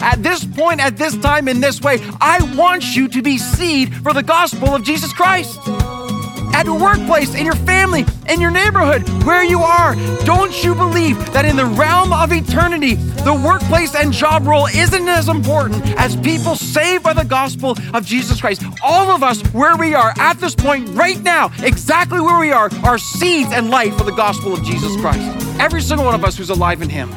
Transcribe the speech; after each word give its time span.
At 0.00 0.22
this 0.22 0.44
point, 0.44 0.80
at 0.80 0.96
this 0.96 1.16
time, 1.16 1.48
in 1.48 1.60
this 1.60 1.80
way, 1.80 1.98
I 2.20 2.40
want 2.56 2.96
you 2.96 3.08
to 3.08 3.22
be 3.22 3.38
seed 3.38 3.94
for 3.96 4.12
the 4.12 4.22
gospel 4.22 4.74
of 4.74 4.82
Jesus 4.82 5.12
Christ 5.12 5.58
at 6.54 6.66
your 6.66 6.78
workplace, 6.78 7.34
in 7.34 7.44
your 7.44 7.54
family, 7.54 8.04
in 8.28 8.40
your 8.40 8.50
neighborhood, 8.50 9.08
where 9.24 9.44
you 9.44 9.60
are. 9.60 9.94
Don't 10.24 10.64
you 10.64 10.74
believe 10.74 11.32
that 11.32 11.44
in 11.44 11.56
the 11.56 11.64
realm 11.64 12.12
of 12.12 12.32
eternity, 12.32 12.94
the 12.94 13.34
workplace 13.34 13.94
and 13.94 14.12
job 14.12 14.46
role 14.46 14.66
isn't 14.66 15.08
as 15.08 15.28
important 15.28 15.86
as 15.98 16.16
people 16.16 16.56
saved 16.56 17.04
by 17.04 17.12
the 17.12 17.24
gospel 17.24 17.76
of 17.94 18.04
Jesus 18.04 18.40
Christ? 18.40 18.62
All 18.82 19.10
of 19.10 19.22
us, 19.22 19.42
where 19.52 19.76
we 19.76 19.94
are 19.94 20.12
at 20.18 20.38
this 20.38 20.54
point 20.54 20.88
right 20.90 21.20
now, 21.22 21.50
exactly 21.62 22.20
where 22.20 22.38
we 22.38 22.52
are, 22.52 22.70
are 22.84 22.98
seeds 22.98 23.52
and 23.52 23.70
light 23.70 23.94
for 23.94 24.04
the 24.04 24.12
gospel 24.12 24.52
of 24.52 24.62
Jesus 24.64 24.94
Christ. 25.00 25.20
Every 25.60 25.80
single 25.80 26.04
one 26.06 26.14
of 26.14 26.24
us 26.24 26.36
who's 26.36 26.50
alive 26.50 26.82
in 26.82 26.88
Him. 26.88 27.10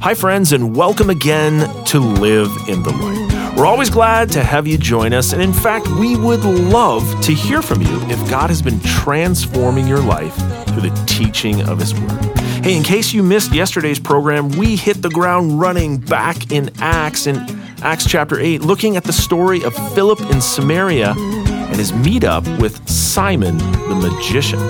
Hi, 0.00 0.14
friends, 0.14 0.52
and 0.52 0.76
welcome 0.76 1.10
again 1.10 1.84
to 1.86 1.98
Live 1.98 2.50
in 2.68 2.84
the 2.84 2.90
Light. 2.90 3.56
We're 3.58 3.66
always 3.66 3.90
glad 3.90 4.30
to 4.30 4.44
have 4.44 4.64
you 4.64 4.78
join 4.78 5.12
us, 5.12 5.32
and 5.32 5.42
in 5.42 5.52
fact, 5.52 5.88
we 5.88 6.14
would 6.14 6.44
love 6.44 7.20
to 7.22 7.34
hear 7.34 7.62
from 7.62 7.82
you 7.82 8.00
if 8.02 8.30
God 8.30 8.48
has 8.48 8.62
been 8.62 8.78
transforming 8.80 9.88
your 9.88 10.00
life 10.00 10.34
through 10.68 10.82
the 10.82 11.04
teaching 11.08 11.62
of 11.62 11.80
His 11.80 11.98
Word. 11.98 12.38
Hey, 12.62 12.76
in 12.76 12.84
case 12.84 13.12
you 13.12 13.24
missed 13.24 13.52
yesterday's 13.52 13.98
program, 13.98 14.50
we 14.50 14.76
hit 14.76 15.02
the 15.02 15.10
ground 15.10 15.58
running 15.58 15.98
back 15.98 16.52
in 16.52 16.70
Acts, 16.78 17.26
in 17.26 17.36
Acts 17.82 18.06
chapter 18.06 18.38
8, 18.38 18.62
looking 18.62 18.96
at 18.96 19.02
the 19.02 19.12
story 19.12 19.64
of 19.64 19.74
Philip 19.94 20.20
in 20.30 20.40
Samaria 20.40 21.14
and 21.16 21.76
his 21.76 21.90
meetup 21.90 22.60
with 22.60 22.88
Simon 22.88 23.58
the 23.58 23.96
magician. 23.96 24.60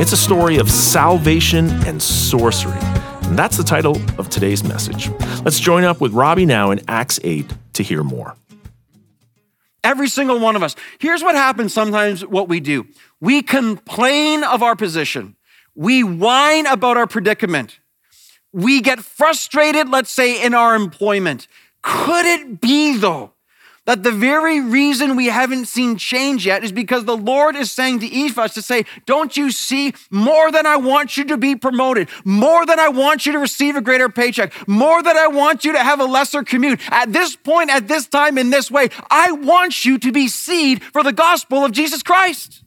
It's 0.00 0.12
a 0.12 0.16
story 0.16 0.56
of 0.56 0.68
salvation 0.68 1.70
and 1.86 2.02
sorcery. 2.02 2.95
And 3.26 3.38
that's 3.38 3.56
the 3.56 3.64
title 3.64 4.00
of 4.18 4.28
today's 4.28 4.62
message. 4.62 5.10
Let's 5.44 5.58
join 5.58 5.84
up 5.84 6.00
with 6.00 6.12
Robbie 6.12 6.46
now 6.46 6.70
in 6.70 6.80
Acts 6.88 7.18
8 7.24 7.52
to 7.74 7.82
hear 7.82 8.02
more. 8.02 8.36
Every 9.82 10.08
single 10.08 10.38
one 10.40 10.56
of 10.56 10.62
us. 10.62 10.74
Here's 10.98 11.22
what 11.22 11.34
happens 11.34 11.72
sometimes 11.74 12.24
what 12.24 12.48
we 12.48 12.60
do 12.60 12.86
we 13.20 13.42
complain 13.42 14.44
of 14.44 14.62
our 14.62 14.76
position, 14.76 15.36
we 15.74 16.02
whine 16.02 16.66
about 16.66 16.96
our 16.96 17.06
predicament, 17.06 17.80
we 18.52 18.80
get 18.80 19.00
frustrated, 19.00 19.88
let's 19.88 20.10
say, 20.10 20.44
in 20.44 20.54
our 20.54 20.74
employment. 20.74 21.48
Could 21.82 22.26
it 22.26 22.60
be, 22.60 22.96
though, 22.96 23.32
that 23.86 24.02
the 24.02 24.12
very 24.12 24.60
reason 24.60 25.16
we 25.16 25.26
haven't 25.26 25.66
seen 25.66 25.96
change 25.96 26.46
yet 26.46 26.62
is 26.62 26.72
because 26.72 27.04
the 27.04 27.16
Lord 27.16 27.56
is 27.56 27.72
saying 27.72 28.00
to 28.00 28.06
each 28.06 28.32
of 28.32 28.38
us 28.38 28.54
to 28.54 28.62
say, 28.62 28.84
Don't 29.06 29.36
you 29.36 29.50
see 29.50 29.94
more 30.10 30.52
than 30.52 30.66
I 30.66 30.76
want 30.76 31.16
you 31.16 31.24
to 31.24 31.36
be 31.36 31.56
promoted, 31.56 32.08
more 32.24 32.66
than 32.66 32.78
I 32.78 32.88
want 32.88 33.26
you 33.26 33.32
to 33.32 33.38
receive 33.38 33.76
a 33.76 33.80
greater 33.80 34.08
paycheck, 34.08 34.52
more 34.68 35.02
than 35.02 35.16
I 35.16 35.28
want 35.28 35.64
you 35.64 35.72
to 35.72 35.82
have 35.82 36.00
a 36.00 36.04
lesser 36.04 36.42
commute. 36.42 36.80
At 36.90 37.12
this 37.12 37.36
point, 37.36 37.70
at 37.70 37.88
this 37.88 38.06
time, 38.06 38.36
in 38.38 38.50
this 38.50 38.70
way, 38.70 38.88
I 39.10 39.32
want 39.32 39.84
you 39.84 39.98
to 39.98 40.12
be 40.12 40.28
seed 40.28 40.82
for 40.82 41.02
the 41.02 41.12
gospel 41.12 41.64
of 41.64 41.72
Jesus 41.72 42.02
Christ 42.02 42.62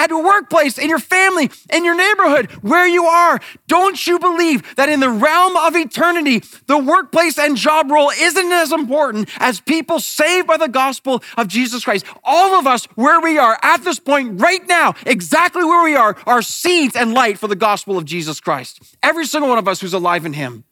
at 0.00 0.08
your 0.08 0.24
workplace, 0.24 0.78
in 0.78 0.88
your 0.88 0.98
family, 0.98 1.50
in 1.70 1.84
your 1.84 1.94
neighborhood, 1.94 2.50
where 2.62 2.88
you 2.88 3.04
are. 3.04 3.38
Don't 3.68 4.06
you 4.06 4.18
believe 4.18 4.74
that 4.76 4.88
in 4.88 5.00
the 5.00 5.10
realm 5.10 5.56
of 5.58 5.76
eternity, 5.76 6.42
the 6.66 6.78
workplace 6.78 7.38
and 7.38 7.54
job 7.54 7.90
role 7.90 8.10
isn't 8.10 8.50
as 8.50 8.72
important 8.72 9.28
as 9.36 9.60
people 9.60 10.00
saved 10.00 10.46
by 10.46 10.56
the 10.56 10.68
gospel 10.68 11.22
of 11.36 11.48
Jesus 11.48 11.84
Christ? 11.84 12.06
All 12.24 12.58
of 12.58 12.66
us, 12.66 12.86
where 12.94 13.20
we 13.20 13.36
are 13.36 13.58
at 13.62 13.84
this 13.84 14.00
point 14.00 14.40
right 14.40 14.66
now, 14.66 14.94
exactly 15.04 15.64
where 15.64 15.84
we 15.84 15.94
are, 15.94 16.16
are 16.26 16.40
seeds 16.40 16.96
and 16.96 17.12
light 17.12 17.38
for 17.38 17.46
the 17.46 17.54
gospel 17.54 17.98
of 17.98 18.06
Jesus 18.06 18.40
Christ. 18.40 18.96
Every 19.02 19.26
single 19.26 19.50
one 19.50 19.58
of 19.58 19.68
us 19.68 19.82
who's 19.82 19.92
alive 19.92 20.24
in 20.24 20.32
Him. 20.32 20.64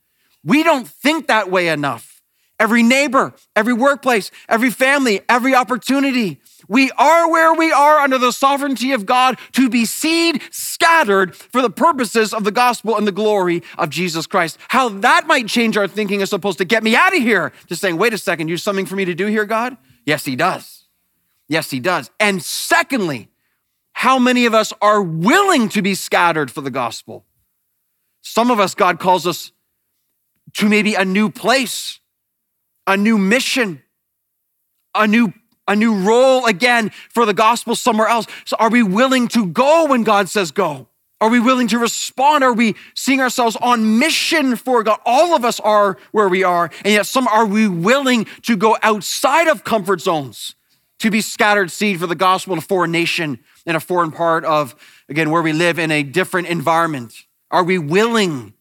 We 0.42 0.62
don't 0.62 0.88
think 0.88 1.26
that 1.26 1.50
way 1.50 1.68
enough. 1.68 2.22
Every 2.58 2.82
neighbor, 2.82 3.34
every 3.54 3.74
workplace, 3.74 4.30
every 4.48 4.70
family, 4.70 5.20
every 5.28 5.54
opportunity. 5.54 6.40
We 6.68 6.90
are 6.92 7.30
where 7.30 7.54
we 7.54 7.72
are 7.72 7.98
under 7.98 8.18
the 8.18 8.30
sovereignty 8.30 8.92
of 8.92 9.06
God 9.06 9.38
to 9.52 9.70
be 9.70 9.86
seed 9.86 10.42
scattered 10.50 11.34
for 11.34 11.62
the 11.62 11.70
purposes 11.70 12.34
of 12.34 12.44
the 12.44 12.52
gospel 12.52 12.96
and 12.96 13.06
the 13.06 13.12
glory 13.12 13.62
of 13.78 13.88
Jesus 13.88 14.26
Christ. 14.26 14.58
How 14.68 14.90
that 14.90 15.26
might 15.26 15.48
change 15.48 15.78
our 15.78 15.88
thinking 15.88 16.20
is 16.20 16.28
supposed 16.28 16.58
to 16.58 16.66
get 16.66 16.82
me 16.84 16.94
out 16.94 17.16
of 17.16 17.22
here, 17.22 17.52
just 17.66 17.80
saying, 17.80 17.96
wait 17.96 18.12
a 18.12 18.18
second, 18.18 18.48
you 18.48 18.54
have 18.54 18.60
something 18.60 18.86
for 18.86 18.96
me 18.96 19.06
to 19.06 19.14
do 19.14 19.26
here, 19.26 19.46
God? 19.46 19.78
Yes, 20.04 20.26
He 20.26 20.36
does. 20.36 20.84
Yes, 21.48 21.70
He 21.70 21.80
does. 21.80 22.10
And 22.20 22.42
secondly, 22.42 23.30
how 23.92 24.18
many 24.18 24.44
of 24.44 24.54
us 24.54 24.72
are 24.82 25.02
willing 25.02 25.68
to 25.70 25.82
be 25.82 25.94
scattered 25.94 26.50
for 26.50 26.60
the 26.60 26.70
gospel? 26.70 27.24
Some 28.20 28.50
of 28.50 28.60
us, 28.60 28.74
God 28.74 29.00
calls 29.00 29.26
us 29.26 29.52
to 30.54 30.68
maybe 30.68 30.94
a 30.94 31.04
new 31.04 31.30
place, 31.30 32.00
a 32.86 32.96
new 32.96 33.16
mission, 33.16 33.82
a 34.94 35.06
new 35.06 35.32
a 35.68 35.76
new 35.76 35.94
role 35.94 36.46
again 36.46 36.90
for 37.10 37.24
the 37.24 37.34
gospel 37.34 37.76
somewhere 37.76 38.08
else. 38.08 38.26
So, 38.44 38.56
are 38.58 38.70
we 38.70 38.82
willing 38.82 39.28
to 39.28 39.46
go 39.46 39.86
when 39.86 40.02
God 40.02 40.28
says 40.28 40.50
go? 40.50 40.88
Are 41.20 41.28
we 41.28 41.40
willing 41.40 41.66
to 41.68 41.78
respond? 41.78 42.44
Are 42.44 42.52
we 42.52 42.76
seeing 42.94 43.20
ourselves 43.20 43.56
on 43.56 43.98
mission 43.98 44.54
for 44.54 44.84
God? 44.84 45.00
All 45.04 45.34
of 45.34 45.44
us 45.44 45.58
are 45.60 45.98
where 46.12 46.28
we 46.28 46.44
are, 46.44 46.70
and 46.84 46.94
yet 46.94 47.06
some 47.06 47.26
are 47.28 47.46
we 47.46 47.66
willing 47.66 48.26
to 48.42 48.56
go 48.56 48.76
outside 48.82 49.48
of 49.48 49.64
comfort 49.64 50.00
zones 50.00 50.54
to 51.00 51.10
be 51.10 51.20
scattered 51.20 51.70
seed 51.70 51.98
for 51.98 52.06
the 52.06 52.14
gospel 52.14 52.52
in 52.52 52.58
a 52.58 52.62
foreign 52.62 52.92
nation, 52.92 53.40
in 53.66 53.74
a 53.74 53.80
foreign 53.80 54.12
part 54.12 54.44
of, 54.44 54.74
again, 55.08 55.30
where 55.30 55.42
we 55.42 55.52
live 55.52 55.78
in 55.78 55.90
a 55.90 56.02
different 56.02 56.48
environment? 56.48 57.24
Are 57.50 57.64
we 57.64 57.78
willing? 57.78 58.54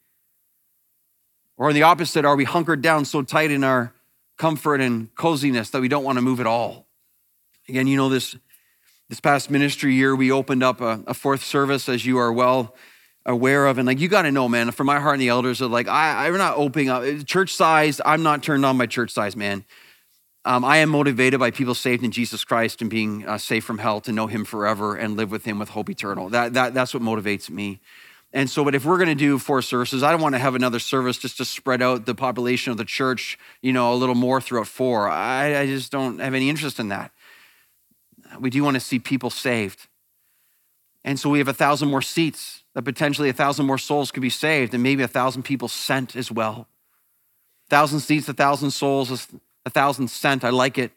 Or 1.58 1.74
the 1.74 1.84
opposite, 1.84 2.26
are 2.26 2.36
we 2.36 2.44
hunkered 2.44 2.82
down 2.82 3.06
so 3.06 3.22
tight 3.22 3.52
in 3.52 3.64
our 3.64 3.94
comfort 4.38 4.82
and 4.82 5.14
coziness 5.16 5.72
that 5.72 5.82
we 5.82 5.88
don't 5.88 6.04
want 6.04 6.18
to 6.18 6.22
move 6.22 6.40
at 6.40 6.48
all? 6.48 6.87
Again, 7.70 7.88
you 7.88 7.98
know, 7.98 8.10
this, 8.10 8.36
this 9.10 9.20
past 9.20 9.52
ministry 9.52 9.94
year, 9.94 10.16
we 10.16 10.32
opened 10.32 10.64
up 10.64 10.82
a, 10.82 11.04
a 11.08 11.14
fourth 11.14 11.44
service, 11.44 11.90
as 11.90 12.06
you 12.06 12.18
are 12.18 12.32
well 12.32 12.76
aware 13.26 13.68
of. 13.68 13.78
And 13.78 13.86
like, 13.86 14.00
you 14.00 14.08
got 14.08 14.22
to 14.24 14.32
know, 14.32 14.48
man, 14.48 14.72
from 14.72 14.88
my 14.88 15.00
heart 15.00 15.16
and 15.16 15.22
the 15.22 15.30
elders 15.30 15.62
are 15.62 15.68
like, 15.68 15.88
I, 15.88 16.28
I'm 16.28 16.38
not 16.38 16.58
opening 16.58 16.90
up 16.90 17.04
church 17.26 17.54
size. 17.54 18.00
I'm 18.06 18.24
not 18.24 18.42
turned 18.42 18.66
on 18.66 18.78
by 18.78 18.86
church 18.86 19.12
size, 19.12 19.36
man. 19.36 19.66
Um, 20.46 20.64
I 20.64 20.78
am 20.78 20.90
motivated 20.90 21.42
by 21.42 21.52
people 21.52 21.76
saved 21.76 22.06
in 22.06 22.12
Jesus 22.12 22.46
Christ 22.46 22.80
and 22.82 22.90
being 22.90 23.28
uh, 23.28 23.38
safe 23.38 23.66
from 23.66 23.80
hell 23.80 24.00
to 24.02 24.14
know 24.14 24.28
Him 24.28 24.46
forever 24.46 24.96
and 24.96 25.18
live 25.18 25.30
with 25.30 25.44
Him 25.44 25.60
with 25.60 25.70
hope 25.70 25.90
eternal. 25.90 26.30
That, 26.30 26.54
that, 26.54 26.74
that's 26.74 26.94
what 26.94 27.04
motivates 27.04 27.50
me. 27.50 27.82
And 28.32 28.50
so, 28.50 28.64
but 28.64 28.74
if 28.74 28.86
we're 28.86 28.98
going 28.98 29.10
to 29.10 29.16
do 29.16 29.40
four 29.40 29.62
services, 29.62 30.04
I 30.04 30.12
don't 30.12 30.22
want 30.22 30.36
to 30.36 30.40
have 30.40 30.56
another 30.56 30.80
service 30.80 31.18
just 31.18 31.38
to 31.38 31.46
spread 31.46 31.82
out 31.82 32.06
the 32.06 32.16
population 32.16 32.72
of 32.72 32.78
the 32.78 32.86
church, 32.86 33.38
you 33.62 33.74
know, 33.74 33.94
a 33.94 33.96
little 33.96 34.16
more 34.16 34.40
throughout 34.40 34.68
four. 34.68 35.10
I, 35.10 35.60
I 35.60 35.66
just 35.66 35.92
don't 35.92 36.20
have 36.20 36.34
any 36.34 36.50
interest 36.50 36.80
in 36.80 36.90
that. 36.90 37.12
We 38.40 38.50
do 38.50 38.64
want 38.64 38.76
to 38.76 38.80
see 38.80 39.00
people 39.00 39.30
saved. 39.30 39.88
And 41.04 41.20
so 41.20 41.30
we 41.30 41.38
have 41.40 41.48
a 41.48 41.54
thousand 41.54 41.90
more 41.90 42.02
seats 42.02 42.64
that 42.74 42.84
potentially 42.84 43.30
a 43.30 43.34
thousand 43.34 43.66
more 43.66 43.78
souls 43.78 44.12
could 44.12 44.22
be 44.22 44.30
saved, 44.30 44.74
and 44.74 44.84
maybe 44.84 45.04
a 45.04 45.08
thousand 45.08 45.44
people 45.44 45.68
sent 45.68 46.16
as 46.16 46.32
well. 46.32 46.68
Thousand 47.70 48.02
seats, 48.02 48.28
a 48.30 48.34
thousand 48.34 48.72
souls, 48.72 49.28
a 49.66 49.70
thousand 49.70 50.10
sent. 50.10 50.44
I 50.44 50.50
like 50.50 50.78
it. 50.78 50.92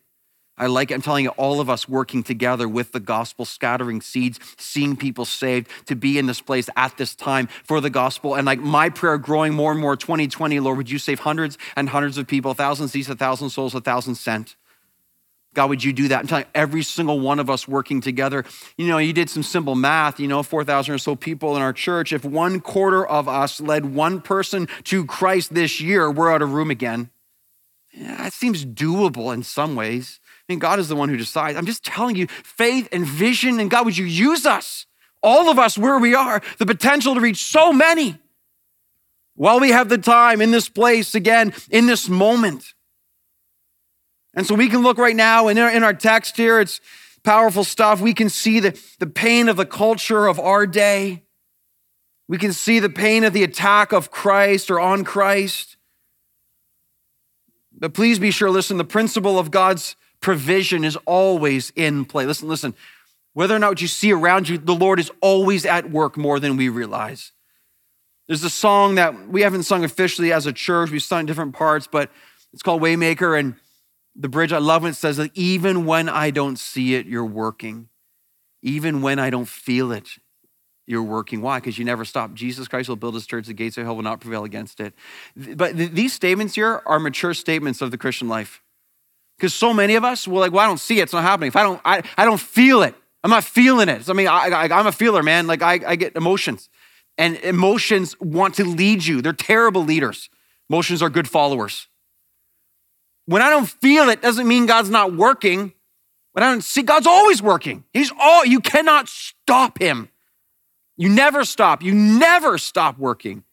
I 0.58 0.66
like 0.66 0.90
it. 0.90 0.94
I'm 0.94 1.02
telling 1.02 1.24
you, 1.24 1.30
all 1.30 1.60
of 1.60 1.70
us 1.70 1.88
working 1.88 2.22
together 2.22 2.68
with 2.68 2.92
the 2.92 3.00
gospel, 3.00 3.46
scattering 3.46 4.02
seeds, 4.02 4.38
seeing 4.58 4.94
people 4.94 5.24
saved, 5.24 5.68
to 5.86 5.96
be 5.96 6.18
in 6.18 6.26
this 6.26 6.42
place 6.42 6.68
at 6.76 6.98
this 6.98 7.14
time 7.14 7.48
for 7.64 7.80
the 7.80 7.88
gospel. 7.88 8.34
And 8.34 8.44
like 8.44 8.60
my 8.60 8.90
prayer 8.90 9.16
growing 9.16 9.54
more 9.54 9.72
and 9.72 9.80
more 9.80 9.96
2020, 9.96 10.60
Lord, 10.60 10.76
would 10.76 10.90
you 10.90 10.98
save 10.98 11.20
hundreds 11.20 11.56
and 11.76 11.88
hundreds 11.88 12.18
of 12.18 12.26
people, 12.26 12.50
a 12.50 12.54
thousand 12.54 12.88
seats, 12.88 13.08
a 13.08 13.14
thousand 13.14 13.50
souls, 13.50 13.74
a 13.74 13.80
thousand 13.80 14.16
sent. 14.16 14.54
God, 15.54 15.68
would 15.68 15.82
you 15.82 15.92
do 15.92 16.08
that? 16.08 16.20
I'm 16.20 16.26
telling 16.28 16.44
you, 16.44 16.50
every 16.54 16.82
single 16.82 17.18
one 17.18 17.40
of 17.40 17.50
us 17.50 17.66
working 17.66 18.00
together. 18.00 18.44
You 18.76 18.86
know, 18.86 18.98
you 18.98 19.12
did 19.12 19.28
some 19.28 19.42
simple 19.42 19.74
math, 19.74 20.20
you 20.20 20.28
know, 20.28 20.44
4,000 20.44 20.94
or 20.94 20.98
so 20.98 21.16
people 21.16 21.56
in 21.56 21.62
our 21.62 21.72
church. 21.72 22.12
If 22.12 22.24
one 22.24 22.60
quarter 22.60 23.04
of 23.04 23.28
us 23.28 23.60
led 23.60 23.86
one 23.86 24.20
person 24.20 24.68
to 24.84 25.04
Christ 25.04 25.52
this 25.52 25.80
year, 25.80 26.08
we're 26.10 26.32
out 26.32 26.42
of 26.42 26.52
room 26.52 26.70
again. 26.70 27.10
Yeah, 27.92 28.16
that 28.18 28.32
seems 28.32 28.64
doable 28.64 29.34
in 29.34 29.42
some 29.42 29.74
ways. 29.74 30.20
I 30.24 30.52
mean, 30.52 30.60
God 30.60 30.78
is 30.78 30.88
the 30.88 30.94
one 30.94 31.08
who 31.08 31.16
decides. 31.16 31.58
I'm 31.58 31.66
just 31.66 31.84
telling 31.84 32.14
you, 32.14 32.28
faith 32.28 32.88
and 32.92 33.04
vision, 33.04 33.58
and 33.58 33.68
God, 33.68 33.84
would 33.84 33.98
you 33.98 34.04
use 34.04 34.46
us, 34.46 34.86
all 35.20 35.50
of 35.50 35.58
us 35.58 35.76
where 35.76 35.98
we 35.98 36.14
are, 36.14 36.40
the 36.58 36.66
potential 36.66 37.14
to 37.14 37.20
reach 37.20 37.44
so 37.44 37.72
many 37.72 38.18
while 39.34 39.58
we 39.58 39.70
have 39.70 39.88
the 39.88 39.98
time 39.98 40.40
in 40.40 40.52
this 40.52 40.68
place 40.68 41.14
again, 41.14 41.52
in 41.70 41.86
this 41.86 42.08
moment. 42.08 42.74
And 44.40 44.46
so 44.46 44.54
we 44.54 44.70
can 44.70 44.80
look 44.80 44.96
right 44.96 45.14
now, 45.14 45.48
and 45.48 45.58
in 45.58 45.84
our 45.84 45.92
text 45.92 46.38
here, 46.38 46.60
it's 46.60 46.80
powerful 47.24 47.62
stuff. 47.62 48.00
We 48.00 48.14
can 48.14 48.30
see 48.30 48.58
the, 48.58 48.80
the 48.98 49.06
pain 49.06 49.50
of 49.50 49.58
the 49.58 49.66
culture 49.66 50.26
of 50.26 50.40
our 50.40 50.66
day. 50.66 51.24
We 52.26 52.38
can 52.38 52.54
see 52.54 52.78
the 52.78 52.88
pain 52.88 53.24
of 53.24 53.34
the 53.34 53.42
attack 53.42 53.92
of 53.92 54.10
Christ 54.10 54.70
or 54.70 54.80
on 54.80 55.04
Christ. 55.04 55.76
But 57.70 57.92
please 57.92 58.18
be 58.18 58.30
sure, 58.30 58.48
listen, 58.48 58.78
the 58.78 58.82
principle 58.84 59.38
of 59.38 59.50
God's 59.50 59.94
provision 60.22 60.84
is 60.84 60.96
always 61.04 61.70
in 61.76 62.06
play. 62.06 62.24
Listen, 62.24 62.48
listen. 62.48 62.74
Whether 63.34 63.54
or 63.54 63.58
not 63.58 63.72
what 63.72 63.82
you 63.82 63.88
see 63.88 64.10
around 64.10 64.48
you, 64.48 64.56
the 64.56 64.74
Lord 64.74 64.98
is 64.98 65.10
always 65.20 65.66
at 65.66 65.90
work 65.90 66.16
more 66.16 66.40
than 66.40 66.56
we 66.56 66.70
realize. 66.70 67.32
There's 68.26 68.42
a 68.42 68.48
song 68.48 68.94
that 68.94 69.28
we 69.28 69.42
haven't 69.42 69.64
sung 69.64 69.84
officially 69.84 70.32
as 70.32 70.46
a 70.46 70.52
church, 70.54 70.90
we've 70.90 71.02
sung 71.02 71.26
different 71.26 71.52
parts, 71.52 71.86
but 71.86 72.10
it's 72.54 72.62
called 72.62 72.80
Waymaker. 72.80 73.38
And 73.38 73.56
the 74.16 74.28
bridge, 74.28 74.52
I 74.52 74.58
love 74.58 74.82
when 74.82 74.92
it 74.92 74.96
says 74.96 75.16
that 75.18 75.30
even 75.34 75.86
when 75.86 76.08
I 76.08 76.30
don't 76.30 76.58
see 76.58 76.94
it, 76.94 77.06
you're 77.06 77.24
working. 77.24 77.88
Even 78.62 79.02
when 79.02 79.18
I 79.18 79.30
don't 79.30 79.48
feel 79.48 79.92
it, 79.92 80.08
you're 80.86 81.02
working. 81.02 81.40
Why? 81.40 81.58
Because 81.58 81.78
you 81.78 81.84
never 81.84 82.04
stop. 82.04 82.34
Jesus 82.34 82.68
Christ 82.68 82.88
will 82.88 82.96
build 82.96 83.14
his 83.14 83.26
church, 83.26 83.46
the 83.46 83.54
gates 83.54 83.78
of 83.78 83.84
hell 83.84 83.96
will 83.96 84.02
not 84.02 84.20
prevail 84.20 84.44
against 84.44 84.80
it. 84.80 84.92
But 85.36 85.76
th- 85.76 85.92
these 85.92 86.12
statements 86.12 86.54
here 86.54 86.82
are 86.84 86.98
mature 86.98 87.32
statements 87.32 87.80
of 87.80 87.90
the 87.90 87.98
Christian 87.98 88.28
life. 88.28 88.62
Because 89.38 89.54
so 89.54 89.72
many 89.72 89.94
of 89.94 90.04
us, 90.04 90.28
we're 90.28 90.40
like, 90.40 90.52
well, 90.52 90.64
I 90.64 90.66
don't 90.66 90.80
see 90.80 90.98
it, 90.98 91.04
it's 91.04 91.12
not 91.12 91.22
happening. 91.22 91.48
If 91.48 91.56
I 91.56 91.62
don't, 91.62 91.80
I, 91.84 92.02
I 92.18 92.24
don't 92.24 92.40
feel 92.40 92.82
it, 92.82 92.94
I'm 93.22 93.30
not 93.30 93.44
feeling 93.44 93.88
it. 93.88 94.08
I 94.08 94.12
mean, 94.12 94.28
I, 94.28 94.66
am 94.70 94.86
a 94.86 94.92
feeler, 94.92 95.22
man. 95.22 95.46
Like 95.46 95.62
I, 95.62 95.80
I 95.86 95.96
get 95.96 96.16
emotions. 96.16 96.68
And 97.18 97.36
emotions 97.38 98.18
want 98.20 98.54
to 98.56 98.64
lead 98.64 99.04
you. 99.04 99.20
They're 99.20 99.32
terrible 99.32 99.84
leaders. 99.84 100.30
Emotions 100.68 101.02
are 101.02 101.10
good 101.10 101.28
followers. 101.28 101.88
When 103.30 103.42
I 103.42 103.50
don't 103.50 103.68
feel 103.68 104.08
it, 104.08 104.20
doesn't 104.20 104.48
mean 104.48 104.66
God's 104.66 104.90
not 104.90 105.14
working. 105.14 105.72
When 106.32 106.42
I 106.42 106.50
don't 106.50 106.64
see, 106.64 106.82
God's 106.82 107.06
always 107.06 107.40
working. 107.40 107.84
He's 107.92 108.10
all, 108.18 108.44
you 108.44 108.58
cannot 108.58 109.08
stop 109.08 109.78
him. 109.80 110.08
You 110.96 111.10
never 111.10 111.44
stop. 111.44 111.80
You 111.80 111.94
never 111.94 112.58
stop 112.58 112.98
working. 112.98 113.44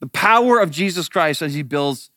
The 0.00 0.06
power 0.06 0.58
of 0.58 0.70
Jesus 0.70 1.10
Christ 1.10 1.42
as 1.42 1.52
he 1.52 1.60
builds 1.60 2.10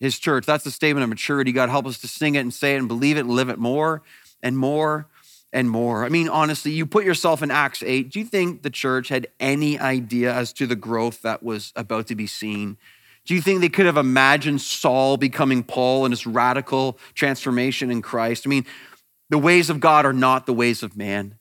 his 0.00 0.18
church. 0.18 0.46
That's 0.46 0.64
the 0.64 0.70
statement 0.70 1.02
of 1.02 1.10
maturity. 1.10 1.52
God 1.52 1.68
help 1.68 1.84
us 1.84 1.98
to 1.98 2.08
sing 2.08 2.36
it 2.36 2.40
and 2.40 2.54
say 2.54 2.74
it 2.74 2.78
and 2.78 2.88
believe 2.88 3.18
it 3.18 3.26
and 3.26 3.30
live 3.30 3.50
it 3.50 3.58
more 3.58 4.00
and 4.42 4.56
more 4.56 5.06
and 5.52 5.68
more. 5.68 6.06
I 6.06 6.08
mean, 6.08 6.30
honestly, 6.30 6.72
you 6.72 6.86
put 6.86 7.04
yourself 7.04 7.42
in 7.42 7.50
Acts 7.50 7.82
8. 7.82 8.10
Do 8.10 8.18
you 8.18 8.24
think 8.24 8.62
the 8.62 8.70
church 8.70 9.10
had 9.10 9.26
any 9.38 9.78
idea 9.78 10.32
as 10.32 10.54
to 10.54 10.66
the 10.66 10.74
growth 10.74 11.20
that 11.20 11.42
was 11.42 11.70
about 11.76 12.06
to 12.06 12.14
be 12.14 12.26
seen? 12.26 12.78
Do 13.24 13.34
you 13.34 13.40
think 13.40 13.60
they 13.60 13.68
could 13.68 13.86
have 13.86 13.96
imagined 13.96 14.60
Saul 14.60 15.16
becoming 15.16 15.62
Paul 15.62 16.04
and 16.04 16.12
his 16.12 16.26
radical 16.26 16.98
transformation 17.14 17.90
in 17.90 18.02
Christ? 18.02 18.46
I 18.46 18.50
mean, 18.50 18.66
the 19.30 19.38
ways 19.38 19.70
of 19.70 19.80
God 19.80 20.04
are 20.04 20.12
not 20.12 20.46
the 20.46 20.52
ways 20.52 20.82
of 20.82 20.96
man. 20.96 21.38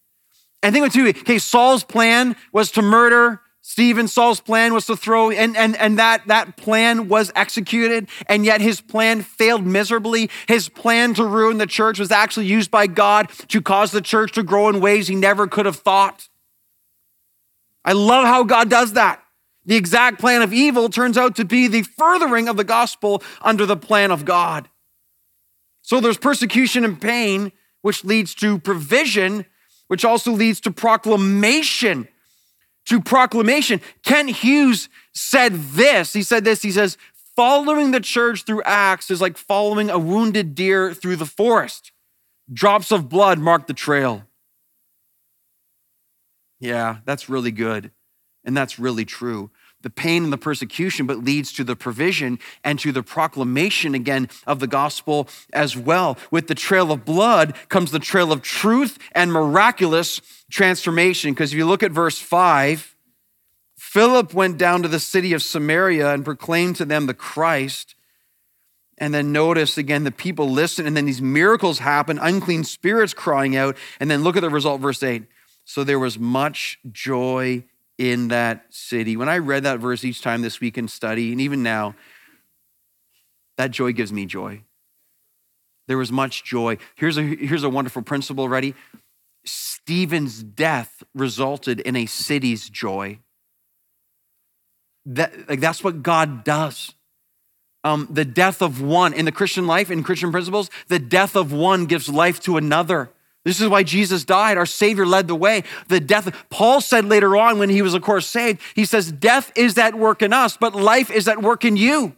And 0.62 0.74
think 0.74 0.85
about 0.85 0.94
too, 0.94 1.07
okay, 1.09 1.39
Saul's 1.39 1.83
plan 1.83 2.38
was 2.53 2.71
to 2.71 2.81
murder 2.81 3.41
Stephen. 3.62 4.07
Saul's 4.07 4.39
plan 4.39 4.74
was 4.74 4.85
to 4.85 4.95
throw, 4.95 5.31
and, 5.31 5.57
and, 5.57 5.75
and 5.75 6.00
that, 6.00 6.27
that 6.27 6.56
plan 6.56 7.09
was 7.09 7.31
executed, 7.35 8.07
and 8.27 8.45
yet 8.45 8.62
his 8.62 8.79
plan 8.79 9.21
failed 9.21 9.65
miserably. 9.65 10.29
His 10.47 10.69
plan 10.69 11.13
to 11.15 11.25
ruin 11.25 11.57
the 11.57 11.68
church 11.68 12.00
was 12.00 12.12
actually 12.12 12.45
used 12.45 12.71
by 12.71 12.88
God 12.88 13.29
to 13.50 13.62
cause 13.62 13.91
the 13.91 14.01
church 14.01 14.33
to 14.33 14.44
grow 14.44 14.69
in 14.69 14.79
ways 14.79 15.07
he 15.07 15.15
never 15.15 15.47
could 15.47 15.65
have 15.65 15.77
thought. 15.77 16.29
I 17.86 17.94
love 17.94 18.25
how 18.25 18.44
God 18.44 18.69
does 18.69 18.94
that. 18.94 19.23
The 19.65 19.75
exact 19.75 20.19
plan 20.19 20.42
of 20.42 20.54
evil 20.54 20.89
turns 20.89 21.18
out 21.18 21.36
to 21.38 21.45
be 21.45 21.68
the 21.68 21.83
furthering 21.83 22.50
of 22.50 22.57
the 22.57 22.63
gospel 22.63 23.24
under 23.42 23.65
the 23.65 23.77
plan 23.77 24.12
of 24.12 24.25
God. 24.25 24.69
So 25.81 26.00
there's 26.00 26.18
persecution 26.18 26.83
and 26.83 27.00
pain, 27.00 27.51
which 27.81 28.04
leads 28.04 28.36
to 28.36 28.60
provision 28.60 29.45
which 29.94 30.06
also 30.06 30.31
leads 30.31 30.60
to 30.62 30.71
proclamation. 30.71 32.07
To 32.88 33.00
proclamation. 33.00 33.80
Kent 34.04 34.30
Hughes 34.31 34.89
said 35.13 35.54
this. 35.54 36.13
He 36.13 36.24
said 36.24 36.44
this. 36.44 36.63
He 36.63 36.71
says, 36.71 36.98
following 37.36 37.92
the 37.92 38.00
church 38.00 38.44
through 38.44 38.63
Acts 38.63 39.12
is 39.12 39.21
like 39.21 39.38
following 39.38 39.89
a 39.92 40.00
wounded 40.00 40.56
deer 40.56 40.94
through 40.95 41.18
the 41.18 41.27
forest. 41.27 41.92
Drops 42.51 42.92
of 42.92 43.07
blood 43.07 43.38
mark 43.38 43.68
the 43.68 43.74
trail. 43.74 44.24
Yeah, 46.60 46.98
that's 47.06 47.30
really 47.30 47.51
good. 47.51 47.92
And 48.45 48.56
that's 48.56 48.78
really 48.78 49.06
true 49.06 49.51
the 49.84 49.90
pain 49.90 50.24
and 50.24 50.34
the 50.34 50.38
persecution, 50.38 51.06
but 51.06 51.24
leads 51.24 51.51
to 51.54 51.63
the 51.63 51.75
provision 51.75 52.40
and 52.63 52.80
to 52.80 52.92
the 52.92 53.04
proclamation 53.04 53.94
again 53.94 54.30
of 54.48 54.60
the 54.60 54.68
gospel 54.68 55.28
as 55.51 55.78
well. 55.78 56.18
With 56.31 56.48
the 56.48 56.56
trail 56.56 56.92
of 56.92 57.06
blood 57.06 57.54
comes 57.69 57.92
the 57.92 58.00
trail 58.00 58.31
of 58.31 58.42
truth 58.42 58.98
and 59.12 59.31
miraculous 59.31 60.22
transformation. 60.50 61.34
Because 61.34 61.51
if 61.51 61.57
you 61.57 61.66
look 61.66 61.84
at 61.84 61.92
verse 61.92 62.18
5, 62.18 62.95
Philip 63.75 64.34
went 64.34 64.57
down 64.57 64.81
to 64.81 64.88
the 64.88 65.00
city 65.00 65.34
of 65.34 65.44
Samaria 65.44 66.13
and 66.13 66.25
proclaimed 66.25 66.78
to 66.78 66.86
them 66.86 67.06
the 67.06 67.13
Christ. 67.13 67.96
And 68.98 69.13
then 69.13 69.34
notice 69.34 69.78
again, 69.78 70.06
the 70.06 70.12
people 70.12 70.50
listen, 70.50 70.88
and 70.88 70.96
then 70.96 71.06
these 71.06 71.22
miracles 71.22 71.80
happen, 71.80 72.18
unclean 72.19 72.63
spirits 72.63 73.13
crying 73.13 73.57
out. 73.57 73.75
And 74.00 74.10
then 74.10 74.24
look 74.24 74.38
at 74.38 74.42
the 74.42 74.50
result, 74.50 74.80
verse 74.80 75.04
8. 75.04 75.24
So 75.66 75.84
there 75.84 76.00
was 76.00 76.18
much 76.18 76.80
joy 76.92 77.66
in 78.03 78.27
that 78.27 78.65
city. 78.69 79.15
When 79.15 79.29
I 79.29 79.38
read 79.38 79.63
that 79.63 79.79
verse 79.79 80.03
each 80.03 80.21
time 80.21 80.41
this 80.41 80.59
week 80.59 80.77
in 80.77 80.89
study, 80.89 81.31
and 81.31 81.39
even 81.39 81.63
now, 81.63 81.95
that 83.55 83.71
joy 83.71 83.94
gives 83.94 84.11
me 84.11 84.25
joy. 84.25 84.63
There 85.88 85.97
was 85.97 86.11
much 86.11 86.44
joy. 86.44 86.79
Here's 86.95 87.17
a, 87.17 87.21
here's 87.21 87.63
a 87.63 87.69
wonderful 87.69 88.01
principle, 88.01 88.50
ready? 88.50 88.75
Stephen's 89.45 90.44
death 90.44 91.01
resulted 91.15 91.79
in 91.79 91.95
a 91.95 92.05
city's 92.05 92.67
joy. 92.69 93.19
That, 95.05 95.47
like, 95.47 95.61
that's 95.61 95.81
what 95.81 96.03
God 96.03 96.44
does. 96.44 96.94
Um, 97.85 98.09
the 98.09 98.25
death 98.25 98.61
of 98.61 98.81
one 98.81 99.13
in 99.13 99.23
the 99.23 99.31
Christian 99.31 99.65
life, 99.65 99.89
in 99.89 100.03
Christian 100.03 100.31
principles, 100.31 100.69
the 100.89 101.00
death 101.00 101.38
of 101.38 101.53
one 101.53 101.85
gives 101.85 102.09
life 102.09 102.41
to 102.41 102.57
another. 102.57 103.11
This 103.45 103.60
is 103.60 103.68
why 103.68 103.84
Jesus 103.84 104.24
died. 104.24 104.57
Our 104.57 104.66
Savior 104.66 105.06
led 105.06 105.28
the 105.28 105.36
way. 105.36 105.63
The 105.90 106.00
death, 106.00 106.45
Paul 106.50 106.80
said 106.80 107.06
later 107.06 107.36
on 107.36 107.60
when 107.60 107.69
he 107.69 107.81
was, 107.81 107.94
of 107.94 108.01
course, 108.01 108.25
saved, 108.25 108.62
he 108.74 108.86
says, 108.86 109.12
Death 109.12 109.51
is 109.56 109.78
at 109.78 109.95
work 109.95 110.22
in 110.22 110.31
us, 110.31 110.56
but 110.56 110.74
life 110.74 111.12
is 111.12 111.28
at 111.28 111.42
work 111.42 111.66
in 111.66 111.75
you. 111.75 112.16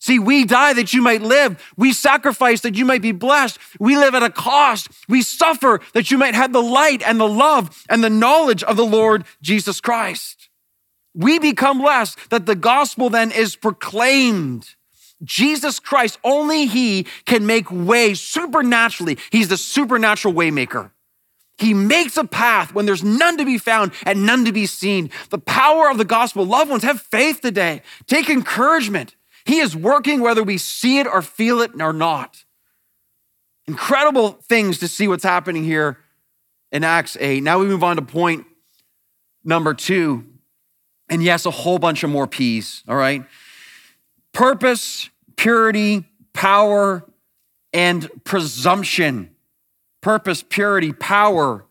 See, 0.00 0.18
we 0.18 0.46
die 0.46 0.72
that 0.72 0.94
you 0.94 1.02
might 1.02 1.20
live. 1.20 1.72
We 1.76 1.92
sacrifice 1.92 2.62
that 2.62 2.74
you 2.74 2.86
might 2.86 3.02
be 3.02 3.12
blessed. 3.12 3.58
We 3.78 3.96
live 3.96 4.14
at 4.14 4.22
a 4.22 4.30
cost. 4.30 4.88
We 5.08 5.20
suffer 5.20 5.80
that 5.92 6.10
you 6.10 6.16
might 6.16 6.34
have 6.34 6.52
the 6.52 6.62
light 6.62 7.02
and 7.02 7.20
the 7.20 7.28
love 7.28 7.84
and 7.88 8.02
the 8.02 8.10
knowledge 8.10 8.62
of 8.62 8.76
the 8.76 8.86
Lord 8.86 9.24
Jesus 9.42 9.80
Christ. 9.80 10.48
We 11.14 11.38
become 11.38 11.82
less 11.82 12.16
that 12.30 12.46
the 12.46 12.54
gospel 12.54 13.10
then 13.10 13.30
is 13.30 13.56
proclaimed. 13.56 14.74
Jesus 15.22 15.78
Christ, 15.78 16.18
only 16.24 16.66
He 16.66 17.06
can 17.24 17.46
make 17.46 17.70
way 17.70 18.14
supernaturally. 18.14 19.18
He's 19.30 19.48
the 19.48 19.56
supernatural 19.56 20.34
waymaker. 20.34 20.90
He 21.58 21.74
makes 21.74 22.16
a 22.16 22.24
path 22.24 22.74
when 22.74 22.86
there's 22.86 23.04
none 23.04 23.36
to 23.36 23.44
be 23.44 23.58
found 23.58 23.92
and 24.06 24.24
none 24.24 24.46
to 24.46 24.52
be 24.52 24.64
seen. 24.64 25.10
The 25.28 25.38
power 25.38 25.90
of 25.90 25.98
the 25.98 26.06
gospel. 26.06 26.46
Loved 26.46 26.70
ones, 26.70 26.82
have 26.84 27.02
faith 27.02 27.42
today. 27.42 27.82
Take 28.06 28.30
encouragement. 28.30 29.14
He 29.44 29.58
is 29.58 29.76
working 29.76 30.20
whether 30.20 30.42
we 30.42 30.56
see 30.56 31.00
it 31.00 31.06
or 31.06 31.20
feel 31.20 31.60
it 31.60 31.72
or 31.78 31.92
not. 31.92 32.44
Incredible 33.66 34.32
things 34.48 34.78
to 34.78 34.88
see 34.88 35.06
what's 35.06 35.22
happening 35.22 35.62
here 35.62 35.98
in 36.72 36.82
Acts 36.82 37.18
8. 37.20 37.42
Now 37.42 37.58
we 37.58 37.66
move 37.66 37.84
on 37.84 37.96
to 37.96 38.02
point 38.02 38.46
number 39.44 39.74
two. 39.74 40.24
And 41.10 41.22
yes, 41.22 41.44
a 41.44 41.50
whole 41.50 41.78
bunch 41.78 42.02
of 42.04 42.10
more 42.10 42.26
P's, 42.26 42.84
all 42.88 42.96
right? 42.96 43.24
Purpose, 44.32 45.10
purity, 45.36 46.04
power, 46.32 47.04
and 47.72 48.08
presumption. 48.24 49.30
Purpose, 50.00 50.42
purity, 50.42 50.92
power, 50.92 51.66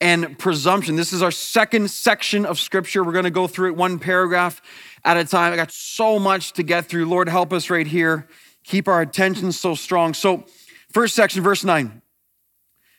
and 0.00 0.38
presumption. 0.38 0.96
This 0.96 1.12
is 1.12 1.22
our 1.22 1.30
second 1.30 1.90
section 1.90 2.46
of 2.46 2.58
scripture. 2.58 3.02
We're 3.02 3.12
going 3.12 3.24
to 3.24 3.30
go 3.30 3.46
through 3.46 3.70
it 3.70 3.76
one 3.76 3.98
paragraph 3.98 4.60
at 5.04 5.16
a 5.16 5.24
time. 5.24 5.52
I 5.52 5.56
got 5.56 5.72
so 5.72 6.18
much 6.18 6.52
to 6.54 6.62
get 6.62 6.86
through. 6.86 7.06
Lord, 7.06 7.28
help 7.28 7.52
us 7.52 7.70
right 7.70 7.86
here. 7.86 8.28
Keep 8.64 8.88
our 8.88 9.00
attention 9.00 9.52
so 9.52 9.74
strong. 9.74 10.14
So, 10.14 10.44
first 10.92 11.14
section, 11.14 11.42
verse 11.42 11.64
9. 11.64 12.02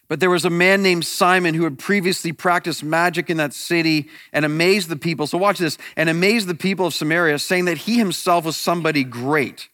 But 0.10 0.20
there 0.20 0.32
was 0.32 0.44
a 0.44 0.50
man 0.50 0.82
named 0.82 1.06
Simon 1.06 1.54
who 1.54 1.64
had 1.64 1.78
previously 1.78 2.32
practiced 2.32 2.84
magic 2.84 3.30
in 3.30 3.38
that 3.38 3.54
city 3.54 4.10
and 4.34 4.44
amazed 4.44 4.90
the 4.90 4.96
people. 4.96 5.28
So 5.28 5.38
watch 5.38 5.60
this 5.60 5.78
and 5.96 6.10
amazed 6.10 6.48
the 6.48 6.56
people 6.56 6.88
of 6.88 6.96
Samaria, 6.96 7.38
saying 7.38 7.66
that 7.66 7.80
he 7.80 8.00
himself 8.00 8.44
was 8.44 8.58
somebody 8.58 9.04
great. 9.04 9.70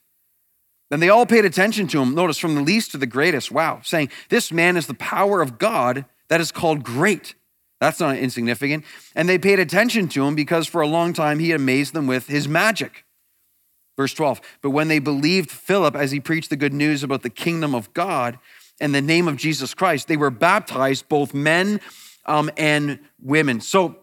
Then 0.90 1.00
they 1.00 1.08
all 1.08 1.26
paid 1.26 1.46
attention 1.46 1.88
to 1.88 2.02
him. 2.02 2.14
Notice 2.14 2.38
from 2.38 2.54
the 2.54 2.60
least 2.60 2.92
to 2.92 2.98
the 2.98 3.06
greatest. 3.06 3.50
Wow. 3.50 3.80
Saying, 3.82 4.10
This 4.28 4.52
man 4.52 4.76
is 4.76 4.86
the 4.86 4.94
power 4.94 5.40
of 5.40 5.58
God 5.58 6.04
that 6.28 6.40
is 6.40 6.52
called 6.52 6.84
great. 6.84 7.34
That's 7.80 7.98
not 7.98 8.16
insignificant. 8.16 8.84
And 9.14 9.28
they 9.28 9.38
paid 9.38 9.58
attention 9.58 10.08
to 10.08 10.24
him 10.26 10.34
because 10.34 10.66
for 10.66 10.82
a 10.82 10.86
long 10.86 11.14
time 11.14 11.38
he 11.38 11.52
amazed 11.52 11.94
them 11.94 12.06
with 12.06 12.26
his 12.26 12.46
magic. 12.46 13.04
Verse 13.96 14.12
12, 14.12 14.42
but 14.60 14.70
when 14.70 14.88
they 14.88 14.98
believed 14.98 15.50
Philip 15.50 15.96
as 15.96 16.10
he 16.10 16.20
preached 16.20 16.50
the 16.50 16.56
good 16.56 16.74
news 16.74 17.02
about 17.02 17.22
the 17.22 17.30
kingdom 17.30 17.74
of 17.74 17.92
God 17.94 18.38
and 18.80 18.94
the 18.94 19.02
name 19.02 19.28
of 19.28 19.36
Jesus 19.36 19.74
Christ, 19.74 20.08
they 20.08 20.16
were 20.16 20.30
baptized, 20.30 21.08
both 21.08 21.32
men 21.34 21.80
um, 22.26 22.50
and 22.56 22.98
women. 23.22 23.60
So, 23.60 23.96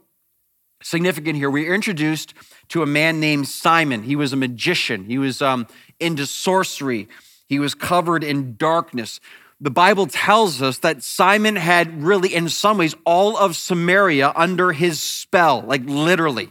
significant 0.82 1.36
here, 1.38 1.50
we 1.50 1.68
are 1.70 1.74
introduced 1.76 2.34
to 2.70 2.82
a 2.82 2.86
man 2.86 3.20
named 3.20 3.48
Simon. 3.48 4.04
He 4.04 4.16
was 4.16 4.34
a 4.34 4.38
magician, 4.38 5.06
he 5.06 5.18
was 5.18 5.42
um, 5.42 5.68
into 6.00 6.26
sorcery, 6.26 7.08
he 7.48 7.60
was 7.60 7.76
covered 7.76 8.24
in 8.24 8.56
darkness. 8.56 9.20
The 9.62 9.72
Bible 9.72 10.08
tells 10.08 10.62
us 10.62 10.80
that 10.80 11.04
Simon 11.04 11.56
had 11.56 12.04
really, 12.04 12.34
in 12.34 12.50
some 12.50 12.78
ways, 12.78 12.96
all 13.06 13.38
of 13.38 13.56
Samaria 13.56 14.34
under 14.36 14.74
his 14.74 15.02
spell, 15.02 15.62
like 15.62 15.84
literally. 15.86 16.50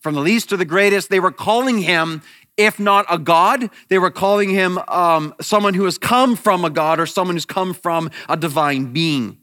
From 0.00 0.14
the 0.14 0.22
least 0.22 0.48
to 0.48 0.56
the 0.56 0.64
greatest, 0.64 1.10
they 1.10 1.20
were 1.20 1.32
calling 1.32 1.78
him 1.78 2.22
if 2.56 2.78
not 2.78 3.06
a 3.08 3.18
God, 3.18 3.70
they 3.88 3.98
were 3.98 4.10
calling 4.10 4.50
him 4.50 4.78
um, 4.88 5.34
someone 5.40 5.74
who 5.74 5.84
has 5.84 5.98
come 5.98 6.36
from 6.36 6.64
a 6.64 6.70
God 6.70 7.00
or 7.00 7.06
someone 7.06 7.36
who's 7.36 7.46
come 7.46 7.72
from 7.74 8.10
a 8.28 8.36
divine 8.36 8.92
being. 8.92 9.38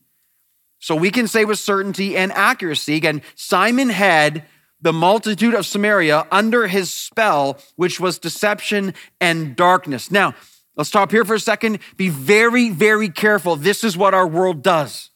So 0.80 0.96
we 0.96 1.10
can 1.10 1.28
say 1.28 1.46
with 1.46 1.60
certainty 1.60 2.16
and 2.16 2.32
accuracy 2.32 2.96
again, 2.96 3.22
Simon 3.36 3.90
had 3.90 4.44
the 4.80 4.94
multitude 4.94 5.56
of 5.56 5.66
Samaria 5.66 6.28
under 6.32 6.68
his 6.68 6.92
spell, 6.92 7.58
which 7.76 8.00
was 8.00 8.20
deception 8.20 8.94
and 9.20 9.56
darkness. 9.56 10.12
Now, 10.12 10.36
let's 10.76 10.90
stop 10.90 11.10
here 11.10 11.26
for 11.26 11.34
a 11.34 11.40
second. 11.40 11.80
Be 11.96 12.10
very, 12.10 12.70
very 12.70 13.10
careful. 13.10 13.56
This 13.56 13.84
is 13.84 13.98
what 13.98 14.14
our 14.14 14.28
world 14.28 14.62
does. 14.62 15.10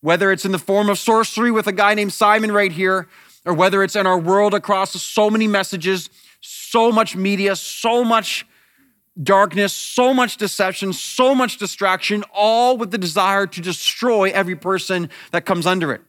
Whether 0.00 0.32
it's 0.32 0.44
in 0.44 0.50
the 0.50 0.58
form 0.58 0.88
of 0.88 0.98
sorcery 0.98 1.52
with 1.52 1.68
a 1.68 1.72
guy 1.72 1.94
named 1.94 2.12
Simon 2.12 2.50
right 2.50 2.72
here, 2.72 3.06
or 3.44 3.54
whether 3.54 3.84
it's 3.84 3.94
in 3.94 4.06
our 4.06 4.18
world 4.18 4.54
across 4.54 5.00
so 5.00 5.30
many 5.30 5.46
messages 5.46 6.10
so 6.42 6.92
much 6.92 7.16
media, 7.16 7.56
so 7.56 8.04
much 8.04 8.46
darkness, 9.20 9.72
so 9.72 10.12
much 10.12 10.36
deception, 10.36 10.92
so 10.92 11.34
much 11.34 11.58
distraction, 11.58 12.24
all 12.34 12.76
with 12.76 12.90
the 12.90 12.98
desire 12.98 13.46
to 13.46 13.60
destroy 13.60 14.30
every 14.30 14.56
person 14.56 15.08
that 15.30 15.44
comes 15.46 15.66
under 15.66 15.92
it. 15.92 16.02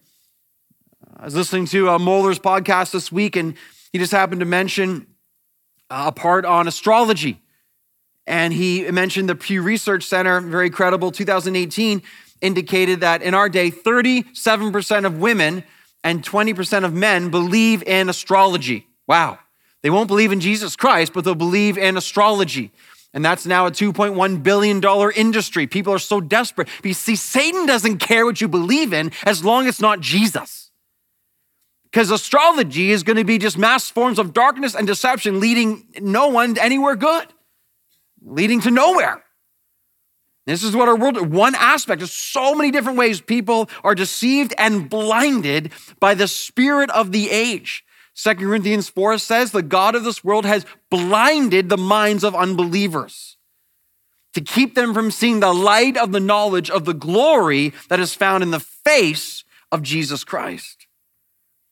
I 1.15 1.25
was 1.25 1.35
listening 1.35 1.67
to 1.67 1.89
uh, 1.89 1.97
Mohler's 1.99 2.39
podcast 2.39 2.91
this 2.91 3.11
week, 3.11 3.35
and 3.35 3.55
he 3.91 3.99
just 3.99 4.11
happened 4.11 4.39
to 4.39 4.45
mention 4.45 5.07
a 5.89 6.11
part 6.11 6.45
on 6.45 6.67
astrology. 6.67 7.39
And 8.25 8.53
he 8.53 8.89
mentioned 8.89 9.29
the 9.29 9.35
Pew 9.35 9.61
Research 9.61 10.03
Center, 10.03 10.41
very 10.41 10.69
credible, 10.69 11.11
2018, 11.11 12.01
indicated 12.41 13.01
that 13.01 13.21
in 13.21 13.33
our 13.33 13.49
day, 13.49 13.69
37% 13.69 15.05
of 15.05 15.19
women 15.19 15.63
and 16.03 16.23
20% 16.23 16.85
of 16.85 16.93
men 16.93 17.29
believe 17.29 17.83
in 17.83 18.09
astrology. 18.09 18.87
Wow. 19.07 19.39
They 19.83 19.89
won't 19.89 20.07
believe 20.07 20.31
in 20.31 20.39
Jesus 20.39 20.75
Christ, 20.75 21.13
but 21.13 21.25
they'll 21.25 21.35
believe 21.35 21.77
in 21.77 21.97
astrology. 21.97 22.71
And 23.13 23.23
that's 23.23 23.45
now 23.45 23.67
a 23.67 23.71
$2.1 23.71 24.41
billion 24.41 24.81
industry. 25.15 25.67
People 25.67 25.93
are 25.93 25.99
so 25.99 26.19
desperate. 26.19 26.67
You 26.83 26.93
see, 26.93 27.15
Satan 27.15 27.67
doesn't 27.67 27.99
care 27.99 28.25
what 28.25 28.41
you 28.41 28.47
believe 28.47 28.91
in 28.91 29.11
as 29.25 29.45
long 29.45 29.65
as 29.65 29.75
it's 29.75 29.81
not 29.81 29.99
Jesus. 29.99 30.71
Because 31.83 32.09
astrology 32.09 32.89
is 32.89 33.03
going 33.03 33.17
to 33.17 33.23
be 33.23 33.37
just 33.37 33.55
mass 33.55 33.89
forms 33.91 34.17
of 34.17 34.33
darkness 34.33 34.73
and 34.73 34.87
deception 34.87 35.39
leading 35.39 35.85
no 36.01 36.29
one 36.29 36.57
anywhere 36.57 36.95
good, 36.95 37.27
leading 38.23 38.61
to 38.61 38.71
nowhere. 38.71 39.23
This 40.47 40.63
is 40.63 40.75
what 40.75 40.89
our 40.89 40.97
world, 40.97 41.31
one 41.31 41.55
aspect. 41.55 41.99
There's 41.99 42.11
so 42.11 42.55
many 42.55 42.71
different 42.71 42.97
ways 42.97 43.21
people 43.21 43.69
are 43.83 43.93
deceived 43.93 44.55
and 44.57 44.89
blinded 44.89 45.71
by 45.99 46.15
the 46.15 46.27
spirit 46.27 46.89
of 46.89 47.11
the 47.11 47.29
age. 47.29 47.85
2 48.15 48.35
Corinthians 48.35 48.89
4 48.89 49.17
says, 49.17 49.51
The 49.51 49.61
God 49.61 49.95
of 49.95 50.03
this 50.03 50.23
world 50.23 50.45
has 50.45 50.65
blinded 50.89 51.69
the 51.69 51.77
minds 51.77 52.23
of 52.23 52.35
unbelievers 52.35 53.37
to 54.33 54.41
keep 54.41 54.75
them 54.75 54.93
from 54.93 55.11
seeing 55.11 55.39
the 55.39 55.53
light 55.53 55.97
of 55.97 56.11
the 56.11 56.19
knowledge 56.19 56.69
of 56.69 56.85
the 56.85 56.93
glory 56.93 57.73
that 57.89 57.99
is 57.99 58.13
found 58.13 58.43
in 58.43 58.51
the 58.51 58.59
face 58.59 59.43
of 59.71 59.81
Jesus 59.81 60.23
Christ. 60.23 60.87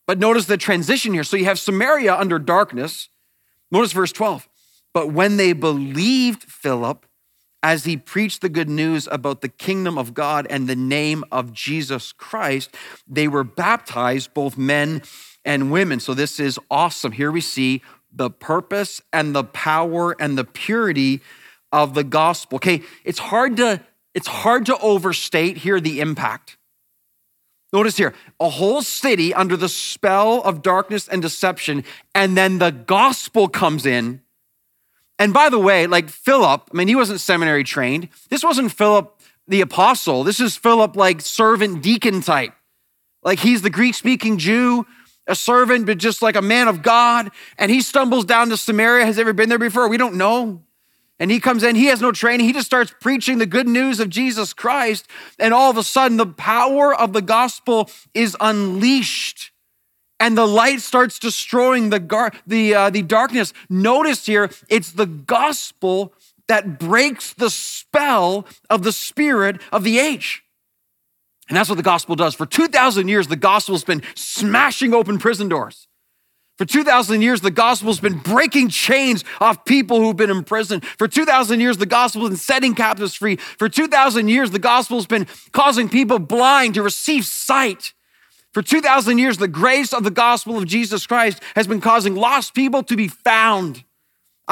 But 0.06 0.18
notice 0.18 0.46
the 0.46 0.56
transition 0.56 1.12
here. 1.12 1.24
So 1.24 1.36
you 1.36 1.44
have 1.44 1.58
Samaria 1.58 2.14
under 2.14 2.38
darkness. 2.38 3.08
Notice 3.70 3.92
verse 3.92 4.12
12. 4.12 4.48
But 4.92 5.12
when 5.12 5.36
they 5.36 5.52
believed 5.52 6.42
Philip, 6.44 7.06
as 7.62 7.84
he 7.84 7.96
preached 7.96 8.40
the 8.40 8.48
good 8.48 8.68
news 8.68 9.08
about 9.10 9.40
the 9.40 9.48
kingdom 9.48 9.96
of 9.96 10.14
God 10.14 10.46
and 10.50 10.68
the 10.68 10.76
name 10.76 11.24
of 11.30 11.52
Jesus 11.52 12.12
Christ, 12.12 12.74
they 13.06 13.28
were 13.28 13.44
baptized, 13.44 14.34
both 14.34 14.58
men 14.58 15.02
and 15.44 15.70
women. 15.70 16.00
So 16.00 16.14
this 16.14 16.38
is 16.40 16.58
awesome. 16.70 17.12
Here 17.12 17.32
we 17.32 17.40
see 17.40 17.82
the 18.12 18.30
purpose 18.30 19.00
and 19.12 19.34
the 19.34 19.44
power 19.44 20.14
and 20.20 20.36
the 20.36 20.44
purity 20.44 21.20
of 21.70 21.94
the 21.94 22.04
gospel. 22.04 22.56
Okay, 22.56 22.82
it's 23.04 23.18
hard 23.18 23.56
to 23.56 23.80
it's 24.14 24.28
hard 24.28 24.66
to 24.66 24.76
overstate 24.78 25.58
here 25.58 25.80
the 25.80 26.00
impact. 26.00 26.58
Notice 27.72 27.96
here, 27.96 28.12
a 28.38 28.50
whole 28.50 28.82
city 28.82 29.32
under 29.32 29.56
the 29.56 29.68
spell 29.68 30.42
of 30.42 30.60
darkness 30.60 31.08
and 31.08 31.22
deception, 31.22 31.84
and 32.14 32.36
then 32.36 32.58
the 32.58 32.70
gospel 32.70 33.48
comes 33.48 33.86
in. 33.86 34.20
And 35.18 35.32
by 35.32 35.48
the 35.48 35.58
way, 35.58 35.86
like 35.86 36.10
Philip, 36.10 36.68
I 36.72 36.76
mean, 36.76 36.88
he 36.88 36.94
wasn't 36.94 37.20
seminary 37.20 37.64
trained. 37.64 38.10
This 38.28 38.44
wasn't 38.44 38.72
Philip 38.72 39.18
the 39.48 39.62
apostle. 39.62 40.22
This 40.22 40.40
is 40.40 40.56
Philip, 40.56 40.96
like 40.96 41.22
servant 41.22 41.82
deacon 41.82 42.20
type. 42.20 42.52
Like 43.22 43.38
he's 43.38 43.62
the 43.62 43.70
Greek 43.70 43.94
speaking 43.94 44.36
Jew 44.36 44.86
a 45.26 45.34
servant, 45.34 45.86
but 45.86 45.98
just 45.98 46.22
like 46.22 46.36
a 46.36 46.42
man 46.42 46.68
of 46.68 46.82
God. 46.82 47.30
And 47.58 47.70
he 47.70 47.80
stumbles 47.80 48.24
down 48.24 48.48
to 48.50 48.56
Samaria. 48.56 49.06
Has 49.06 49.18
ever 49.18 49.32
been 49.32 49.48
there 49.48 49.58
before? 49.58 49.88
We 49.88 49.96
don't 49.96 50.16
know. 50.16 50.62
And 51.18 51.30
he 51.30 51.38
comes 51.38 51.62
in, 51.62 51.76
he 51.76 51.86
has 51.86 52.00
no 52.00 52.10
training. 52.10 52.46
He 52.46 52.52
just 52.52 52.66
starts 52.66 52.92
preaching 53.00 53.38
the 53.38 53.46
good 53.46 53.68
news 53.68 54.00
of 54.00 54.08
Jesus 54.08 54.52
Christ. 54.52 55.06
And 55.38 55.54
all 55.54 55.70
of 55.70 55.76
a 55.76 55.84
sudden, 55.84 56.16
the 56.16 56.26
power 56.26 56.92
of 56.92 57.12
the 57.12 57.22
gospel 57.22 57.88
is 58.12 58.36
unleashed. 58.40 59.52
And 60.18 60.36
the 60.36 60.46
light 60.46 60.80
starts 60.80 61.18
destroying 61.18 61.90
the, 61.90 62.00
gar- 62.00 62.32
the, 62.46 62.74
uh, 62.74 62.90
the 62.90 63.02
darkness. 63.02 63.52
Notice 63.68 64.26
here, 64.26 64.50
it's 64.68 64.92
the 64.92 65.06
gospel 65.06 66.12
that 66.48 66.78
breaks 66.78 67.32
the 67.34 67.50
spell 67.50 68.46
of 68.68 68.82
the 68.82 68.92
spirit 68.92 69.60
of 69.70 69.84
the 69.84 69.98
age. 69.98 70.42
And 71.48 71.56
that's 71.56 71.68
what 71.68 71.76
the 71.76 71.82
gospel 71.82 72.16
does. 72.16 72.34
For 72.34 72.46
2,000 72.46 73.08
years, 73.08 73.28
the 73.28 73.36
gospel's 73.36 73.84
been 73.84 74.02
smashing 74.14 74.94
open 74.94 75.18
prison 75.18 75.48
doors. 75.48 75.88
For 76.58 76.66
2,000 76.66 77.22
years, 77.22 77.40
the 77.40 77.50
gospel's 77.50 77.98
been 77.98 78.18
breaking 78.18 78.68
chains 78.68 79.24
off 79.40 79.64
people 79.64 80.00
who've 80.00 80.16
been 80.16 80.30
in 80.30 80.44
prison. 80.44 80.80
For 80.80 81.08
2,000 81.08 81.60
years, 81.60 81.78
the 81.78 81.86
gospel's 81.86 82.28
been 82.28 82.36
setting 82.36 82.74
captives 82.74 83.14
free. 83.14 83.36
For 83.36 83.68
2,000 83.68 84.28
years, 84.28 84.50
the 84.50 84.58
gospel's 84.58 85.06
been 85.06 85.26
causing 85.52 85.88
people 85.88 86.18
blind 86.18 86.74
to 86.74 86.82
receive 86.82 87.24
sight. 87.24 87.94
For 88.52 88.62
2,000 88.62 89.18
years, 89.18 89.38
the 89.38 89.48
grace 89.48 89.92
of 89.94 90.04
the 90.04 90.10
gospel 90.10 90.58
of 90.58 90.66
Jesus 90.66 91.06
Christ 91.06 91.42
has 91.56 91.66
been 91.66 91.80
causing 91.80 92.14
lost 92.14 92.54
people 92.54 92.82
to 92.84 92.96
be 92.96 93.08
found. 93.08 93.82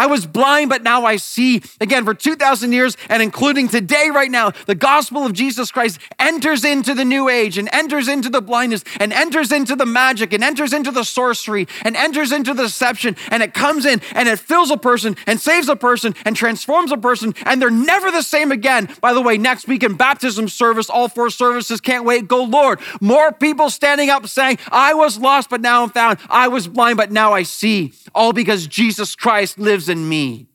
I 0.00 0.06
was 0.06 0.24
blind, 0.24 0.70
but 0.70 0.82
now 0.82 1.04
I 1.04 1.16
see. 1.16 1.62
Again, 1.78 2.06
for 2.06 2.14
2,000 2.14 2.72
years 2.72 2.96
and 3.10 3.22
including 3.22 3.68
today, 3.68 4.08
right 4.08 4.30
now, 4.30 4.52
the 4.64 4.74
gospel 4.74 5.26
of 5.26 5.34
Jesus 5.34 5.70
Christ 5.70 5.98
enters 6.18 6.64
into 6.64 6.94
the 6.94 7.04
new 7.04 7.28
age 7.28 7.58
and 7.58 7.68
enters 7.70 8.08
into 8.08 8.30
the 8.30 8.40
blindness 8.40 8.82
and 8.98 9.12
enters 9.12 9.52
into 9.52 9.76
the 9.76 9.84
magic 9.84 10.32
and 10.32 10.42
enters 10.42 10.72
into 10.72 10.90
the 10.90 11.04
sorcery 11.04 11.68
and 11.84 11.96
enters 11.96 12.32
into 12.32 12.54
the 12.54 12.62
deception. 12.62 13.14
And 13.30 13.42
it 13.42 13.52
comes 13.52 13.84
in 13.84 14.00
and 14.14 14.26
it 14.26 14.38
fills 14.38 14.70
a 14.70 14.78
person 14.78 15.16
and 15.26 15.38
saves 15.38 15.68
a 15.68 15.76
person 15.76 16.14
and 16.24 16.34
transforms 16.34 16.92
a 16.92 16.96
person. 16.96 17.34
And 17.44 17.60
they're 17.60 17.68
never 17.68 18.10
the 18.10 18.22
same 18.22 18.52
again. 18.52 18.88
By 19.02 19.12
the 19.12 19.20
way, 19.20 19.36
next 19.36 19.68
week 19.68 19.82
in 19.82 19.98
baptism 19.98 20.48
service, 20.48 20.88
all 20.88 21.10
four 21.10 21.28
services, 21.28 21.78
can't 21.78 22.06
wait. 22.06 22.26
Go, 22.26 22.44
Lord. 22.44 22.80
More 23.02 23.32
people 23.32 23.68
standing 23.68 24.08
up 24.08 24.26
saying, 24.28 24.60
I 24.70 24.94
was 24.94 25.18
lost, 25.18 25.50
but 25.50 25.60
now 25.60 25.82
I'm 25.82 25.90
found. 25.90 26.20
I 26.30 26.48
was 26.48 26.66
blind, 26.68 26.96
but 26.96 27.12
now 27.12 27.34
I 27.34 27.42
see. 27.42 27.92
All 28.14 28.32
because 28.32 28.66
Jesus 28.66 29.14
Christ 29.14 29.58
lives 29.58 29.89
in 29.90 30.08
me. 30.08 30.46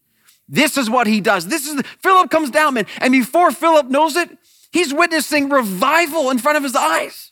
This 0.50 0.78
is 0.78 0.90
what 0.90 1.08
he 1.08 1.22
does. 1.22 1.48
This 1.48 1.68
is 1.68 1.82
Philip 2.02 2.32
comes 2.32 2.50
down, 2.50 2.76
man. 2.76 2.86
And 3.00 3.12
before 3.12 3.52
Philip 3.52 3.88
knows 3.88 4.16
it, 4.16 4.30
he's 4.72 4.94
witnessing 4.94 5.50
revival 5.50 6.30
in 6.32 6.40
front 6.40 6.58
of 6.58 6.64
his 6.64 6.76
eyes. 6.76 7.32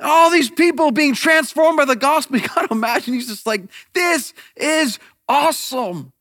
All 0.00 0.30
these 0.30 0.50
people 0.50 0.90
being 0.90 1.14
transformed 1.14 1.76
by 1.76 1.84
the 1.84 1.96
gospel. 1.96 2.36
You 2.40 2.48
gotta 2.48 2.72
imagine 2.72 3.14
he's 3.14 3.28
just 3.28 3.46
like, 3.46 3.62
this 3.92 4.34
is 4.56 4.98
awesome. 5.28 6.12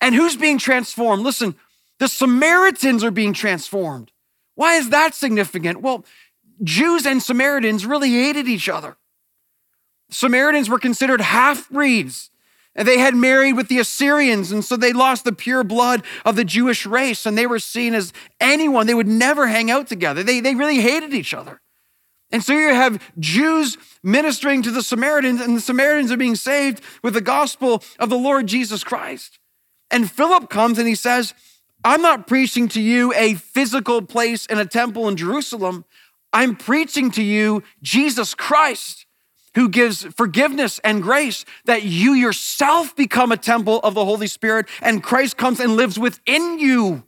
And 0.00 0.14
who's 0.14 0.36
being 0.36 0.58
transformed? 0.58 1.22
Listen, 1.22 1.56
the 1.98 2.08
Samaritans 2.08 3.02
are 3.02 3.10
being 3.10 3.32
transformed. 3.32 4.12
Why 4.54 4.74
is 4.74 4.90
that 4.90 5.14
significant? 5.14 5.80
Well, 5.80 6.04
Jews 6.62 7.06
and 7.06 7.22
Samaritans 7.22 7.86
really 7.86 8.10
hated 8.10 8.48
each 8.48 8.68
other. 8.68 8.96
Samaritans 10.10 10.68
were 10.68 10.78
considered 10.78 11.20
half 11.20 11.68
breeds. 11.70 12.30
And 12.78 12.86
they 12.86 12.98
had 12.98 13.16
married 13.16 13.54
with 13.54 13.66
the 13.66 13.80
Assyrians, 13.80 14.52
and 14.52 14.64
so 14.64 14.76
they 14.76 14.92
lost 14.92 15.24
the 15.24 15.32
pure 15.32 15.64
blood 15.64 16.04
of 16.24 16.36
the 16.36 16.44
Jewish 16.44 16.86
race, 16.86 17.26
and 17.26 17.36
they 17.36 17.46
were 17.46 17.58
seen 17.58 17.92
as 17.92 18.12
anyone. 18.40 18.86
They 18.86 18.94
would 18.94 19.08
never 19.08 19.48
hang 19.48 19.68
out 19.68 19.88
together. 19.88 20.22
They, 20.22 20.38
they 20.38 20.54
really 20.54 20.80
hated 20.80 21.12
each 21.12 21.34
other. 21.34 21.60
And 22.30 22.42
so 22.42 22.52
you 22.52 22.68
have 22.68 23.02
Jews 23.18 23.76
ministering 24.02 24.62
to 24.62 24.70
the 24.70 24.84
Samaritans, 24.84 25.40
and 25.40 25.56
the 25.56 25.60
Samaritans 25.60 26.12
are 26.12 26.16
being 26.16 26.36
saved 26.36 26.80
with 27.02 27.14
the 27.14 27.20
gospel 27.20 27.82
of 27.98 28.10
the 28.10 28.16
Lord 28.16 28.46
Jesus 28.46 28.84
Christ. 28.84 29.40
And 29.90 30.08
Philip 30.08 30.48
comes 30.48 30.78
and 30.78 30.86
he 30.86 30.94
says, 30.94 31.34
I'm 31.84 32.02
not 32.02 32.28
preaching 32.28 32.68
to 32.68 32.80
you 32.80 33.12
a 33.14 33.34
physical 33.34 34.02
place 34.02 34.46
in 34.46 34.58
a 34.58 34.66
temple 34.66 35.08
in 35.08 35.16
Jerusalem. 35.16 35.84
I'm 36.32 36.54
preaching 36.54 37.10
to 37.12 37.22
you 37.22 37.62
Jesus 37.82 38.34
Christ, 38.34 38.97
who 39.58 39.68
gives 39.68 40.04
forgiveness 40.04 40.78
and 40.84 41.02
grace, 41.02 41.44
that 41.64 41.82
you 41.82 42.12
yourself 42.12 42.94
become 42.94 43.32
a 43.32 43.36
temple 43.36 43.80
of 43.80 43.92
the 43.92 44.04
Holy 44.04 44.28
Spirit 44.28 44.66
and 44.80 45.02
Christ 45.02 45.36
comes 45.36 45.58
and 45.58 45.74
lives 45.74 45.98
within 45.98 46.60
you. 46.60 47.02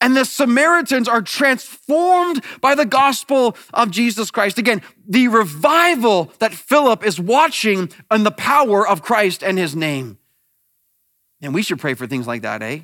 And 0.00 0.16
the 0.16 0.24
Samaritans 0.24 1.06
are 1.06 1.20
transformed 1.20 2.42
by 2.62 2.74
the 2.74 2.86
gospel 2.86 3.58
of 3.74 3.90
Jesus 3.90 4.30
Christ. 4.30 4.56
Again, 4.56 4.80
the 5.06 5.28
revival 5.28 6.32
that 6.38 6.54
Philip 6.54 7.04
is 7.04 7.20
watching 7.20 7.90
and 8.10 8.24
the 8.24 8.30
power 8.30 8.88
of 8.88 9.02
Christ 9.02 9.44
and 9.44 9.58
his 9.58 9.76
name. 9.76 10.16
And 11.42 11.52
we 11.52 11.62
should 11.62 11.78
pray 11.78 11.92
for 11.92 12.06
things 12.06 12.26
like 12.26 12.40
that, 12.40 12.62
eh? 12.62 12.80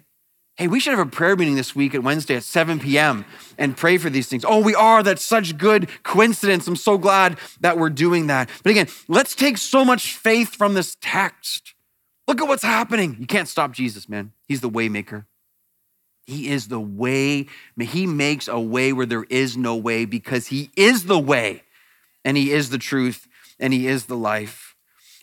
Hey, 0.62 0.68
we 0.68 0.78
should 0.78 0.96
have 0.96 1.04
a 1.04 1.10
prayer 1.10 1.34
meeting 1.34 1.56
this 1.56 1.74
week 1.74 1.92
at 1.92 2.04
Wednesday 2.04 2.36
at 2.36 2.44
7 2.44 2.78
p.m. 2.78 3.24
and 3.58 3.76
pray 3.76 3.98
for 3.98 4.08
these 4.08 4.28
things. 4.28 4.44
Oh, 4.44 4.62
we 4.62 4.76
are. 4.76 5.02
That's 5.02 5.24
such 5.24 5.58
good 5.58 5.88
coincidence. 6.04 6.68
I'm 6.68 6.76
so 6.76 6.98
glad 6.98 7.36
that 7.62 7.78
we're 7.78 7.90
doing 7.90 8.28
that. 8.28 8.48
But 8.62 8.70
again, 8.70 8.86
let's 9.08 9.34
take 9.34 9.58
so 9.58 9.84
much 9.84 10.14
faith 10.14 10.54
from 10.54 10.74
this 10.74 10.96
text. 11.00 11.74
Look 12.28 12.40
at 12.40 12.46
what's 12.46 12.62
happening. 12.62 13.16
You 13.18 13.26
can't 13.26 13.48
stop 13.48 13.72
Jesus, 13.72 14.08
man. 14.08 14.34
He's 14.46 14.60
the 14.60 14.70
waymaker. 14.70 15.24
He 16.26 16.48
is 16.48 16.68
the 16.68 16.78
way. 16.78 17.46
He 17.76 18.06
makes 18.06 18.46
a 18.46 18.60
way 18.60 18.92
where 18.92 19.04
there 19.04 19.24
is 19.24 19.56
no 19.56 19.74
way 19.74 20.04
because 20.04 20.46
he 20.46 20.70
is 20.76 21.06
the 21.06 21.18
way 21.18 21.64
and 22.24 22.36
he 22.36 22.52
is 22.52 22.70
the 22.70 22.78
truth 22.78 23.26
and 23.58 23.72
he 23.72 23.88
is 23.88 24.04
the 24.04 24.16
life. 24.16 24.76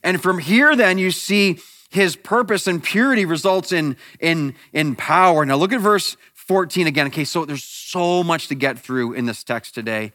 And 0.03 0.22
from 0.22 0.39
here, 0.39 0.75
then, 0.75 0.98
you 0.98 1.12
see 1.12 1.60
his 1.89 2.15
purpose 2.15 2.67
and 2.67 2.84
purity 2.84 3.25
results 3.25 3.72
in, 3.72 3.98
in, 4.19 4.55
in 4.74 4.96
power. 4.96 5.46
Now, 5.46 5.55
look 5.55 5.74
at 5.74 5.81
verse 5.81 6.15
14 6.36 6.88
again. 6.88 7.08
Okay, 7.08 7.25
so 7.25 7.46
there's 7.46 7.63
so 7.63 8.24
much 8.24 8.48
to 8.48 8.55
get 8.55 8.79
through 8.79 9.13
in 9.13 9.25
this 9.25 9.43
text 9.43 9.74
today. 9.74 10.13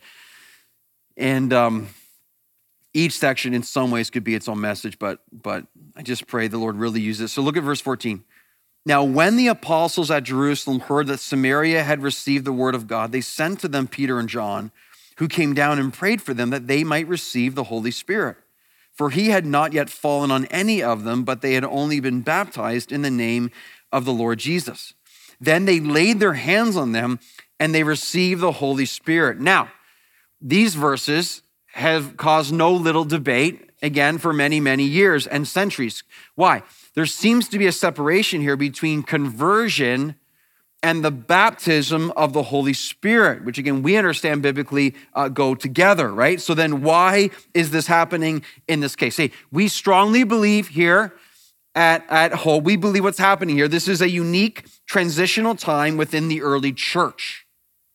And 1.16 1.52
um, 1.52 1.88
each 2.92 3.18
section, 3.18 3.54
in 3.54 3.62
some 3.62 3.90
ways, 3.90 4.10
could 4.10 4.24
be 4.24 4.34
its 4.34 4.48
own 4.48 4.60
message, 4.60 4.98
but, 4.98 5.20
but 5.32 5.66
I 5.96 6.02
just 6.02 6.26
pray 6.26 6.48
the 6.48 6.58
Lord 6.58 6.76
really 6.76 7.00
uses 7.00 7.30
it. 7.30 7.34
So, 7.34 7.42
look 7.42 7.56
at 7.56 7.62
verse 7.64 7.80
14. 7.80 8.24
Now, 8.86 9.02
when 9.02 9.36
the 9.36 9.48
apostles 9.48 10.10
at 10.10 10.24
Jerusalem 10.24 10.80
heard 10.80 11.06
that 11.06 11.20
Samaria 11.20 11.82
had 11.82 12.02
received 12.02 12.44
the 12.44 12.52
word 12.52 12.74
of 12.74 12.86
God, 12.86 13.12
they 13.12 13.22
sent 13.22 13.60
to 13.60 13.68
them 13.68 13.88
Peter 13.88 14.18
and 14.18 14.28
John, 14.28 14.72
who 15.16 15.26
came 15.26 15.54
down 15.54 15.78
and 15.78 15.92
prayed 15.92 16.20
for 16.20 16.34
them 16.34 16.50
that 16.50 16.66
they 16.66 16.84
might 16.84 17.08
receive 17.08 17.54
the 17.54 17.64
Holy 17.64 17.90
Spirit. 17.90 18.36
For 18.94 19.10
he 19.10 19.28
had 19.28 19.44
not 19.44 19.72
yet 19.72 19.90
fallen 19.90 20.30
on 20.30 20.46
any 20.46 20.82
of 20.82 21.04
them, 21.04 21.24
but 21.24 21.42
they 21.42 21.54
had 21.54 21.64
only 21.64 21.98
been 22.00 22.20
baptized 22.20 22.92
in 22.92 23.02
the 23.02 23.10
name 23.10 23.50
of 23.90 24.04
the 24.04 24.12
Lord 24.12 24.38
Jesus. 24.38 24.94
Then 25.40 25.64
they 25.64 25.80
laid 25.80 26.20
their 26.20 26.34
hands 26.34 26.76
on 26.76 26.92
them 26.92 27.18
and 27.58 27.74
they 27.74 27.82
received 27.82 28.40
the 28.40 28.52
Holy 28.52 28.86
Spirit. 28.86 29.40
Now, 29.40 29.70
these 30.40 30.74
verses 30.74 31.42
have 31.72 32.16
caused 32.16 32.52
no 32.52 32.72
little 32.72 33.04
debate, 33.04 33.70
again, 33.82 34.18
for 34.18 34.32
many, 34.32 34.60
many 34.60 34.84
years 34.84 35.26
and 35.26 35.46
centuries. 35.46 36.04
Why? 36.34 36.62
There 36.94 37.06
seems 37.06 37.48
to 37.48 37.58
be 37.58 37.66
a 37.66 37.72
separation 37.72 38.40
here 38.40 38.56
between 38.56 39.02
conversion 39.02 40.14
and 40.84 41.02
the 41.02 41.10
baptism 41.10 42.12
of 42.14 42.34
the 42.34 42.42
Holy 42.42 42.74
Spirit, 42.74 43.42
which 43.42 43.56
again, 43.56 43.82
we 43.82 43.96
understand 43.96 44.42
biblically 44.42 44.94
uh, 45.14 45.28
go 45.28 45.54
together, 45.54 46.12
right? 46.12 46.38
So 46.42 46.52
then 46.52 46.82
why 46.82 47.30
is 47.54 47.70
this 47.70 47.86
happening 47.86 48.42
in 48.68 48.80
this 48.80 48.94
case? 48.94 49.16
Hey, 49.16 49.30
we 49.50 49.66
strongly 49.66 50.24
believe 50.24 50.68
here 50.68 51.14
at, 51.74 52.04
at 52.10 52.34
Hope, 52.34 52.64
we 52.64 52.76
believe 52.76 53.02
what's 53.02 53.18
happening 53.18 53.56
here. 53.56 53.66
This 53.66 53.88
is 53.88 54.02
a 54.02 54.10
unique 54.10 54.66
transitional 54.86 55.54
time 55.54 55.96
within 55.96 56.28
the 56.28 56.42
early 56.42 56.72
church. 56.74 57.46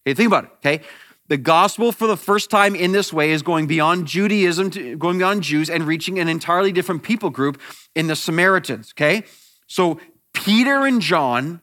Okay, 0.03 0.15
think 0.15 0.27
about 0.27 0.45
it, 0.45 0.51
okay? 0.55 0.83
The 1.27 1.37
gospel 1.37 1.91
for 1.91 2.07
the 2.07 2.17
first 2.17 2.49
time 2.49 2.73
in 2.73 2.91
this 2.91 3.13
way 3.13 3.29
is 3.29 3.43
going 3.43 3.67
beyond 3.67 4.07
Judaism, 4.07 4.71
to, 4.71 4.97
going 4.97 5.19
beyond 5.19 5.43
Jews, 5.43 5.69
and 5.69 5.83
reaching 5.83 6.17
an 6.17 6.27
entirely 6.27 6.71
different 6.71 7.03
people 7.03 7.29
group 7.29 7.61
in 7.93 8.07
the 8.07 8.15
Samaritans, 8.15 8.93
okay? 8.97 9.25
So 9.67 9.99
Peter 10.33 10.87
and 10.87 11.01
John 11.03 11.61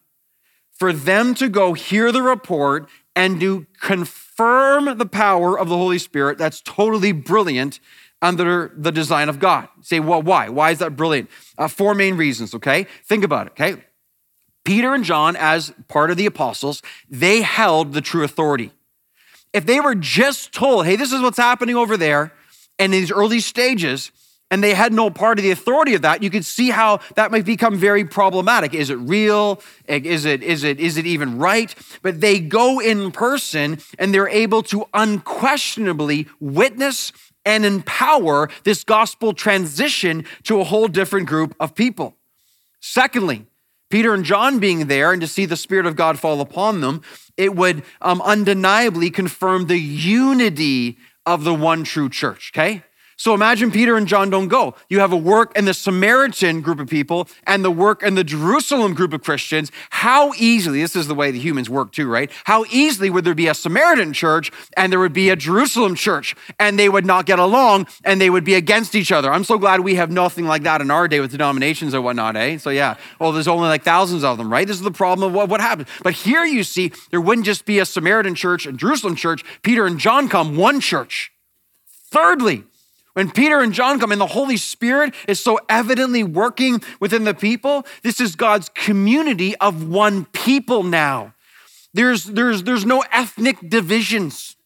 for 0.78 0.92
them 0.92 1.34
to 1.34 1.48
go 1.48 1.72
hear 1.72 2.12
the 2.12 2.22
report 2.22 2.88
and 3.14 3.40
to 3.40 3.66
confirm 3.80 4.98
the 4.98 5.06
power 5.06 5.58
of 5.58 5.68
the 5.68 5.76
Holy 5.76 5.98
Spirit, 5.98 6.38
that's 6.38 6.60
totally 6.60 7.12
brilliant 7.12 7.80
under 8.20 8.72
the 8.76 8.92
design 8.92 9.28
of 9.28 9.38
God. 9.38 9.68
Say, 9.80 10.00
well, 10.00 10.22
why? 10.22 10.48
Why 10.48 10.70
is 10.70 10.78
that 10.78 10.96
brilliant? 10.96 11.30
Uh, 11.56 11.68
four 11.68 11.94
main 11.94 12.16
reasons, 12.16 12.54
okay? 12.54 12.86
Think 13.04 13.24
about 13.24 13.46
it, 13.46 13.52
okay? 13.52 13.82
Peter 14.64 14.94
and 14.94 15.04
John, 15.04 15.36
as 15.36 15.72
part 15.88 16.10
of 16.10 16.16
the 16.16 16.26
apostles, 16.26 16.82
they 17.08 17.42
held 17.42 17.92
the 17.92 18.00
true 18.00 18.24
authority. 18.24 18.72
If 19.52 19.64
they 19.64 19.80
were 19.80 19.94
just 19.94 20.52
told, 20.52 20.86
hey, 20.86 20.96
this 20.96 21.12
is 21.12 21.22
what's 21.22 21.38
happening 21.38 21.76
over 21.76 21.96
there, 21.96 22.32
and 22.78 22.92
in 22.92 23.00
these 23.00 23.12
early 23.12 23.40
stages, 23.40 24.10
and 24.50 24.62
they 24.62 24.74
had 24.74 24.92
no 24.92 25.10
part 25.10 25.38
of 25.38 25.42
the 25.42 25.50
authority 25.50 25.94
of 25.94 26.02
that, 26.02 26.22
you 26.22 26.30
could 26.30 26.44
see 26.44 26.70
how 26.70 27.00
that 27.16 27.30
might 27.30 27.44
become 27.44 27.76
very 27.76 28.04
problematic. 28.04 28.74
Is 28.74 28.90
it 28.90 28.96
real? 28.96 29.60
Is 29.88 30.24
it, 30.24 30.42
is 30.42 30.62
it, 30.62 30.78
is 30.78 30.96
it 30.96 31.06
even 31.06 31.38
right? 31.38 31.74
But 32.02 32.20
they 32.20 32.38
go 32.38 32.78
in 32.78 33.10
person 33.10 33.78
and 33.98 34.14
they're 34.14 34.28
able 34.28 34.62
to 34.64 34.86
unquestionably 34.94 36.28
witness 36.38 37.12
and 37.44 37.64
empower 37.64 38.48
this 38.64 38.84
gospel 38.84 39.32
transition 39.32 40.24
to 40.44 40.60
a 40.60 40.64
whole 40.64 40.88
different 40.88 41.26
group 41.26 41.54
of 41.58 41.74
people. 41.74 42.16
Secondly, 42.80 43.46
Peter 43.88 44.14
and 44.14 44.24
John 44.24 44.58
being 44.58 44.86
there 44.86 45.12
and 45.12 45.20
to 45.20 45.28
see 45.28 45.46
the 45.46 45.56
Spirit 45.56 45.86
of 45.86 45.96
God 45.96 46.18
fall 46.18 46.40
upon 46.40 46.80
them, 46.80 47.02
it 47.36 47.54
would 47.54 47.82
um, 48.02 48.20
undeniably 48.22 49.10
confirm 49.10 49.66
the 49.66 49.78
unity 49.78 50.98
of 51.24 51.44
the 51.44 51.54
one 51.54 51.84
true 51.84 52.08
church, 52.08 52.52
okay? 52.54 52.82
So 53.18 53.32
imagine 53.32 53.70
Peter 53.70 53.96
and 53.96 54.06
John 54.06 54.28
don't 54.28 54.48
go. 54.48 54.74
You 54.90 55.00
have 55.00 55.10
a 55.10 55.16
work 55.16 55.56
in 55.56 55.64
the 55.64 55.72
Samaritan 55.72 56.60
group 56.60 56.78
of 56.78 56.88
people 56.88 57.28
and 57.46 57.64
the 57.64 57.70
work 57.70 58.02
in 58.02 58.14
the 58.14 58.22
Jerusalem 58.22 58.92
group 58.92 59.14
of 59.14 59.22
Christians. 59.22 59.72
How 59.88 60.34
easily, 60.34 60.82
this 60.82 60.94
is 60.94 61.08
the 61.08 61.14
way 61.14 61.30
the 61.30 61.38
humans 61.38 61.70
work 61.70 61.92
too, 61.92 62.08
right? 62.08 62.30
How 62.44 62.66
easily 62.70 63.08
would 63.08 63.24
there 63.24 63.34
be 63.34 63.48
a 63.48 63.54
Samaritan 63.54 64.12
church 64.12 64.52
and 64.76 64.92
there 64.92 65.00
would 65.00 65.14
be 65.14 65.30
a 65.30 65.36
Jerusalem 65.36 65.94
church 65.94 66.36
and 66.60 66.78
they 66.78 66.90
would 66.90 67.06
not 67.06 67.24
get 67.24 67.38
along 67.38 67.86
and 68.04 68.20
they 68.20 68.28
would 68.28 68.44
be 68.44 68.54
against 68.54 68.94
each 68.94 69.10
other? 69.10 69.32
I'm 69.32 69.44
so 69.44 69.56
glad 69.56 69.80
we 69.80 69.94
have 69.94 70.10
nothing 70.10 70.44
like 70.46 70.64
that 70.64 70.82
in 70.82 70.90
our 70.90 71.08
day 71.08 71.20
with 71.20 71.30
denominations 71.30 71.94
or 71.94 72.02
whatnot, 72.02 72.36
eh? 72.36 72.58
So 72.58 72.68
yeah, 72.68 72.96
well, 73.18 73.32
there's 73.32 73.48
only 73.48 73.68
like 73.68 73.82
thousands 73.82 74.24
of 74.24 74.36
them, 74.36 74.52
right? 74.52 74.66
This 74.66 74.76
is 74.76 74.82
the 74.82 74.90
problem 74.90 75.28
of 75.28 75.34
what, 75.34 75.48
what 75.48 75.62
happened. 75.62 75.88
But 76.02 76.12
here 76.12 76.44
you 76.44 76.62
see, 76.62 76.92
there 77.10 77.20
wouldn't 77.22 77.46
just 77.46 77.64
be 77.64 77.78
a 77.78 77.86
Samaritan 77.86 78.34
church 78.34 78.66
and 78.66 78.78
Jerusalem 78.78 79.16
church. 79.16 79.42
Peter 79.62 79.86
and 79.86 79.98
John 79.98 80.28
come, 80.28 80.54
one 80.56 80.80
church. 80.80 81.32
Thirdly, 82.10 82.64
when 83.16 83.30
Peter 83.30 83.60
and 83.60 83.72
John 83.72 83.98
come 83.98 84.12
and 84.12 84.20
the 84.20 84.26
Holy 84.26 84.58
Spirit 84.58 85.14
is 85.26 85.40
so 85.40 85.58
evidently 85.70 86.22
working 86.22 86.82
within 87.00 87.24
the 87.24 87.32
people, 87.32 87.86
this 88.02 88.20
is 88.20 88.36
God's 88.36 88.68
community 88.68 89.56
of 89.56 89.88
one 89.88 90.26
people 90.26 90.82
now. 90.82 91.32
There's, 91.94 92.24
there's, 92.24 92.64
there's 92.64 92.84
no 92.84 93.02
ethnic 93.10 93.70
divisions. 93.70 94.56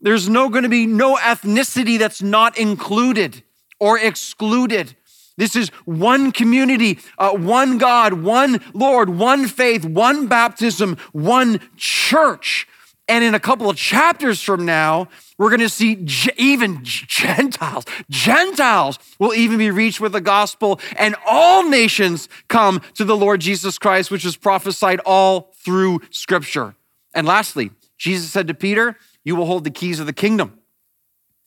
There's 0.00 0.26
no 0.26 0.48
going 0.48 0.62
to 0.62 0.70
be 0.70 0.86
no 0.86 1.16
ethnicity 1.16 1.98
that's 1.98 2.22
not 2.22 2.56
included 2.56 3.42
or 3.78 3.98
excluded. 3.98 4.96
This 5.36 5.54
is 5.54 5.68
one 5.84 6.32
community, 6.32 6.98
uh, 7.18 7.32
one 7.32 7.76
God, 7.76 8.14
one 8.14 8.58
Lord, 8.72 9.10
one 9.10 9.48
faith, 9.48 9.84
one 9.84 10.28
baptism, 10.28 10.96
one 11.12 11.60
church. 11.76 12.66
And 13.06 13.22
in 13.22 13.34
a 13.34 13.40
couple 13.40 13.68
of 13.68 13.76
chapters 13.76 14.40
from 14.40 14.64
now, 14.64 15.08
we're 15.38 15.50
going 15.50 15.60
to 15.60 15.68
see 15.68 16.06
even 16.36 16.80
Gentiles, 16.82 17.84
Gentiles 18.08 18.98
will 19.18 19.34
even 19.34 19.58
be 19.58 19.70
reached 19.70 20.00
with 20.00 20.12
the 20.12 20.20
gospel, 20.20 20.80
and 20.96 21.14
all 21.26 21.68
nations 21.68 22.28
come 22.48 22.80
to 22.94 23.04
the 23.04 23.16
Lord 23.16 23.40
Jesus 23.40 23.78
Christ, 23.78 24.10
which 24.10 24.24
is 24.24 24.36
prophesied 24.36 25.00
all 25.00 25.52
through 25.64 26.00
Scripture. 26.10 26.74
And 27.14 27.26
lastly, 27.26 27.70
Jesus 27.98 28.30
said 28.30 28.48
to 28.48 28.54
Peter, 28.54 28.96
You 29.24 29.36
will 29.36 29.46
hold 29.46 29.64
the 29.64 29.70
keys 29.70 30.00
of 30.00 30.06
the 30.06 30.12
kingdom. 30.12 30.58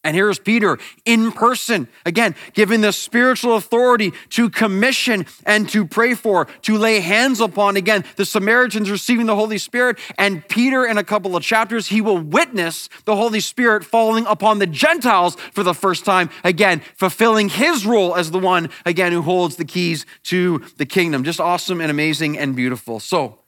And 0.02 0.16
here's 0.16 0.40
Peter 0.40 0.78
in 1.04 1.34
person, 1.34 1.90
again, 2.06 2.34
giving 2.54 2.80
the 2.80 2.94
spiritual 2.94 3.58
authority 3.58 4.14
to 4.30 4.50
commission 4.50 5.26
and 5.46 5.68
to 5.70 5.86
pray 5.86 6.14
for, 6.14 6.46
to 6.62 6.78
lay 6.78 7.02
hands 7.02 7.42
upon. 7.42 7.76
Again, 7.76 8.06
the 8.16 8.24
Samaritans 8.24 8.90
receiving 8.90 9.26
the 9.26 9.36
Holy 9.36 9.58
Spirit. 9.58 10.00
And 10.18 10.48
Peter, 10.48 10.86
in 10.86 10.98
a 10.98 11.04
couple 11.04 11.36
of 11.36 11.44
chapters, 11.44 11.88
he 11.88 12.00
will 12.00 12.18
witness 12.18 12.88
the 13.04 13.18
Holy 13.18 13.42
Spirit 13.42 13.84
falling 13.84 14.26
upon 14.26 14.60
the 14.60 14.68
Gentiles 14.68 15.36
for 15.52 15.64
the 15.64 15.74
first 15.74 16.06
time. 16.06 16.30
Again, 16.46 16.80
fulfilling 16.96 17.50
his 17.50 17.86
role 17.86 18.16
as 18.16 18.32
the 18.32 18.40
one, 18.40 18.70
again, 18.86 19.12
who 19.12 19.22
holds 19.22 19.58
the 19.58 19.66
keys 19.66 20.06
to 20.24 20.64
the 20.78 20.86
kingdom. 20.86 21.26
Just 21.26 21.42
awesome 21.42 21.82
and 21.82 21.92
amazing 21.92 22.38
and 22.38 22.56
beautiful. 22.56 23.02
So 23.02 23.40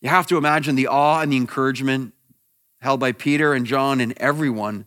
you 0.00 0.08
have 0.08 0.26
to 0.26 0.36
imagine 0.36 0.74
the 0.74 0.88
awe 0.88 1.20
and 1.20 1.32
the 1.32 1.36
encouragement 1.36 2.12
held 2.80 2.98
by 2.98 3.12
Peter 3.12 3.54
and 3.54 3.66
John 3.66 4.00
and 4.00 4.14
everyone 4.16 4.86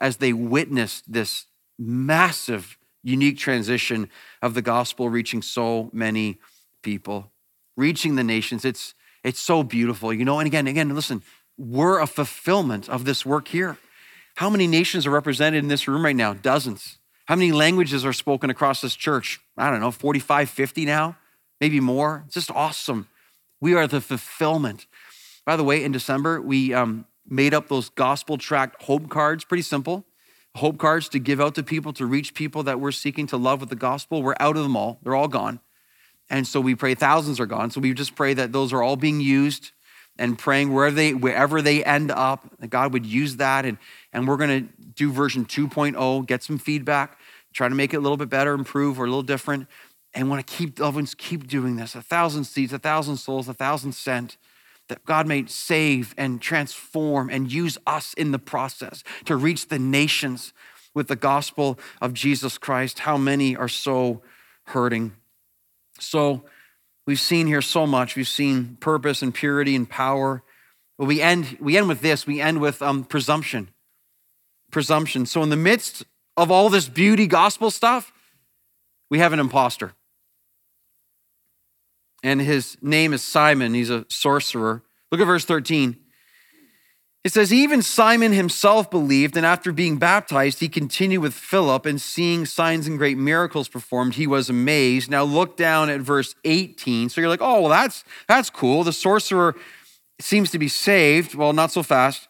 as 0.00 0.18
they 0.18 0.32
witnessed 0.32 1.12
this 1.12 1.46
massive, 1.78 2.78
unique 3.02 3.38
transition 3.38 4.10
of 4.42 4.54
the 4.54 4.62
gospel 4.62 5.08
reaching 5.08 5.42
so 5.42 5.90
many 5.92 6.38
people, 6.82 7.30
reaching 7.76 8.16
the 8.16 8.24
nations. 8.24 8.64
It's, 8.64 8.94
it's 9.22 9.40
so 9.40 9.62
beautiful, 9.62 10.12
you 10.12 10.24
know. 10.24 10.38
And 10.38 10.46
again, 10.46 10.66
again, 10.66 10.94
listen, 10.94 11.22
we're 11.56 11.98
a 11.98 12.06
fulfillment 12.06 12.88
of 12.88 13.04
this 13.04 13.24
work 13.24 13.48
here. 13.48 13.78
How 14.36 14.50
many 14.50 14.66
nations 14.66 15.06
are 15.06 15.10
represented 15.10 15.62
in 15.62 15.68
this 15.68 15.86
room 15.86 16.04
right 16.04 16.16
now? 16.16 16.34
Dozens. 16.34 16.98
How 17.26 17.36
many 17.36 17.52
languages 17.52 18.04
are 18.04 18.12
spoken 18.12 18.50
across 18.50 18.80
this 18.80 18.94
church? 18.94 19.40
I 19.56 19.70
don't 19.70 19.80
know, 19.80 19.90
45, 19.90 20.50
50 20.50 20.84
now, 20.84 21.16
maybe 21.60 21.80
more. 21.80 22.24
It's 22.26 22.34
just 22.34 22.50
awesome. 22.50 23.08
We 23.60 23.74
are 23.74 23.86
the 23.86 24.00
fulfillment. 24.00 24.86
By 25.46 25.56
the 25.56 25.64
way, 25.64 25.84
in 25.84 25.92
December, 25.92 26.40
we 26.40 26.74
um, 26.74 27.06
made 27.28 27.54
up 27.54 27.68
those 27.68 27.90
gospel 27.90 28.38
tract 28.38 28.82
hope 28.82 29.08
cards, 29.08 29.44
pretty 29.44 29.62
simple. 29.62 30.04
Hope 30.56 30.78
cards 30.78 31.08
to 31.08 31.18
give 31.18 31.40
out 31.40 31.56
to 31.56 31.62
people, 31.62 31.92
to 31.94 32.06
reach 32.06 32.34
people 32.34 32.62
that 32.62 32.78
we're 32.78 32.92
seeking 32.92 33.26
to 33.28 33.36
love 33.36 33.60
with 33.60 33.70
the 33.70 33.76
gospel. 33.76 34.22
We're 34.22 34.36
out 34.38 34.56
of 34.56 34.62
them 34.62 34.76
all, 34.76 34.98
they're 35.02 35.16
all 35.16 35.28
gone. 35.28 35.60
And 36.30 36.46
so 36.46 36.60
we 36.60 36.74
pray 36.74 36.94
thousands 36.94 37.40
are 37.40 37.46
gone. 37.46 37.70
So 37.70 37.80
we 37.80 37.92
just 37.92 38.14
pray 38.14 38.34
that 38.34 38.52
those 38.52 38.72
are 38.72 38.82
all 38.82 38.96
being 38.96 39.20
used 39.20 39.72
and 40.18 40.38
praying 40.38 40.72
wherever 40.72 40.94
they, 40.94 41.12
wherever 41.12 41.60
they 41.60 41.84
end 41.84 42.10
up, 42.10 42.48
that 42.60 42.68
God 42.68 42.92
would 42.92 43.04
use 43.04 43.36
that. 43.36 43.64
And, 43.66 43.78
and 44.12 44.26
we're 44.28 44.36
going 44.36 44.66
to 44.66 44.72
do 44.94 45.12
version 45.12 45.44
2.0, 45.44 46.26
get 46.26 46.42
some 46.42 46.56
feedback, 46.56 47.18
try 47.52 47.68
to 47.68 47.74
make 47.74 47.92
it 47.92 47.98
a 47.98 48.00
little 48.00 48.16
bit 48.16 48.30
better, 48.30 48.54
improve, 48.54 48.98
or 48.98 49.04
a 49.04 49.08
little 49.08 49.22
different. 49.22 49.66
And 50.14 50.30
want 50.30 50.46
to 50.46 50.52
keep, 50.52 50.78
loved 50.78 50.94
ones, 50.94 51.14
keep 51.14 51.48
doing 51.48 51.74
this. 51.74 51.96
A 51.96 52.02
thousand 52.02 52.44
seeds, 52.44 52.72
a 52.72 52.78
thousand 52.78 53.16
souls, 53.16 53.48
a 53.48 53.54
thousand 53.54 53.92
sent 53.92 54.36
that 54.88 55.04
God 55.04 55.26
may 55.26 55.46
save 55.46 56.14
and 56.16 56.40
transform 56.40 57.30
and 57.30 57.50
use 57.50 57.78
us 57.86 58.14
in 58.14 58.32
the 58.32 58.38
process 58.38 59.02
to 59.24 59.36
reach 59.36 59.68
the 59.68 59.78
nations 59.78 60.52
with 60.94 61.08
the 61.08 61.16
gospel 61.16 61.78
of 62.00 62.14
Jesus 62.14 62.58
Christ. 62.58 63.00
How 63.00 63.16
many 63.16 63.56
are 63.56 63.68
so 63.68 64.22
hurting? 64.66 65.12
So, 65.98 66.44
we've 67.06 67.20
seen 67.20 67.46
here 67.46 67.62
so 67.62 67.86
much. 67.86 68.16
We've 68.16 68.28
seen 68.28 68.76
purpose 68.80 69.22
and 69.22 69.34
purity 69.34 69.74
and 69.74 69.88
power. 69.88 70.42
But 70.98 71.06
we 71.06 71.20
end, 71.20 71.56
we 71.60 71.76
end 71.76 71.88
with 71.88 72.00
this 72.00 72.26
we 72.26 72.40
end 72.40 72.60
with 72.60 72.82
um, 72.82 73.04
presumption. 73.04 73.70
Presumption. 74.70 75.26
So, 75.26 75.42
in 75.42 75.50
the 75.50 75.56
midst 75.56 76.04
of 76.36 76.50
all 76.50 76.68
this 76.68 76.88
beauty 76.88 77.26
gospel 77.26 77.70
stuff, 77.70 78.12
we 79.10 79.18
have 79.18 79.32
an 79.32 79.40
impostor 79.40 79.94
and 82.24 82.40
his 82.40 82.78
name 82.80 83.12
is 83.12 83.22
Simon. 83.22 83.74
He's 83.74 83.90
a 83.90 84.06
sorcerer. 84.08 84.82
Look 85.12 85.20
at 85.20 85.26
verse 85.26 85.44
13. 85.44 85.96
It 87.22 87.32
says, 87.32 87.52
Even 87.52 87.82
Simon 87.82 88.32
himself 88.32 88.90
believed, 88.90 89.36
and 89.36 89.44
after 89.44 89.72
being 89.72 89.98
baptized, 89.98 90.60
he 90.60 90.68
continued 90.68 91.20
with 91.20 91.34
Philip, 91.34 91.84
and 91.84 92.00
seeing 92.00 92.46
signs 92.46 92.86
and 92.86 92.96
great 92.96 93.18
miracles 93.18 93.68
performed, 93.68 94.14
he 94.14 94.26
was 94.26 94.48
amazed. 94.48 95.10
Now 95.10 95.22
look 95.22 95.56
down 95.56 95.90
at 95.90 96.00
verse 96.00 96.34
18. 96.44 97.10
So 97.10 97.20
you're 97.20 97.30
like, 97.30 97.42
oh, 97.42 97.60
well, 97.60 97.70
that's 97.70 98.04
that's 98.26 98.48
cool. 98.48 98.84
The 98.84 98.92
sorcerer 98.92 99.54
seems 100.18 100.50
to 100.52 100.58
be 100.58 100.68
saved. 100.68 101.34
Well, 101.34 101.52
not 101.52 101.72
so 101.72 101.82
fast. 101.82 102.28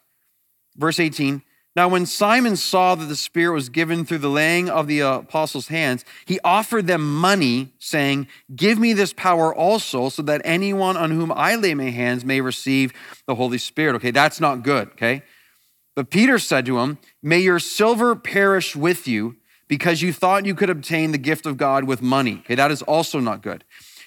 Verse 0.76 0.98
18. 0.98 1.40
Now, 1.76 1.88
when 1.88 2.06
Simon 2.06 2.56
saw 2.56 2.94
that 2.94 3.06
the 3.06 3.16
Spirit 3.16 3.54
was 3.54 3.68
given 3.68 4.04
through 4.04 4.18
the 4.18 4.30
laying 4.30 4.70
of 4.70 4.86
the 4.86 5.00
apostles' 5.00 5.68
hands, 5.68 6.04
he 6.24 6.38
offered 6.44 6.86
them 6.86 7.16
money, 7.16 7.72
saying, 7.78 8.28
Give 8.54 8.78
me 8.78 8.92
this 8.92 9.12
power 9.12 9.52
also, 9.52 10.08
so 10.08 10.22
that 10.22 10.40
anyone 10.44 10.96
on 10.96 11.10
whom 11.10 11.32
I 11.32 11.56
lay 11.56 11.74
my 11.74 11.90
hands 11.90 12.24
may 12.24 12.40
receive 12.40 12.92
the 13.26 13.34
Holy 13.34 13.58
Spirit. 13.58 13.96
Okay, 13.96 14.12
that's 14.12 14.40
not 14.40 14.62
good, 14.62 14.88
okay? 14.92 15.22
But 15.96 16.10
Peter 16.10 16.38
said 16.38 16.64
to 16.66 16.78
him, 16.78 16.98
May 17.22 17.40
your 17.40 17.58
silver 17.58 18.14
perish 18.14 18.76
with 18.76 19.08
you, 19.08 19.36
because 19.66 20.00
you 20.00 20.12
thought 20.12 20.46
you 20.46 20.54
could 20.54 20.70
obtain 20.70 21.10
the 21.10 21.18
gift 21.18 21.44
of 21.44 21.56
God 21.56 21.84
with 21.84 22.00
money. 22.00 22.38
Okay, 22.40 22.54
that 22.54 22.70
is 22.70 22.82
also 22.82 23.18
not 23.18 23.42
good. 23.42 23.64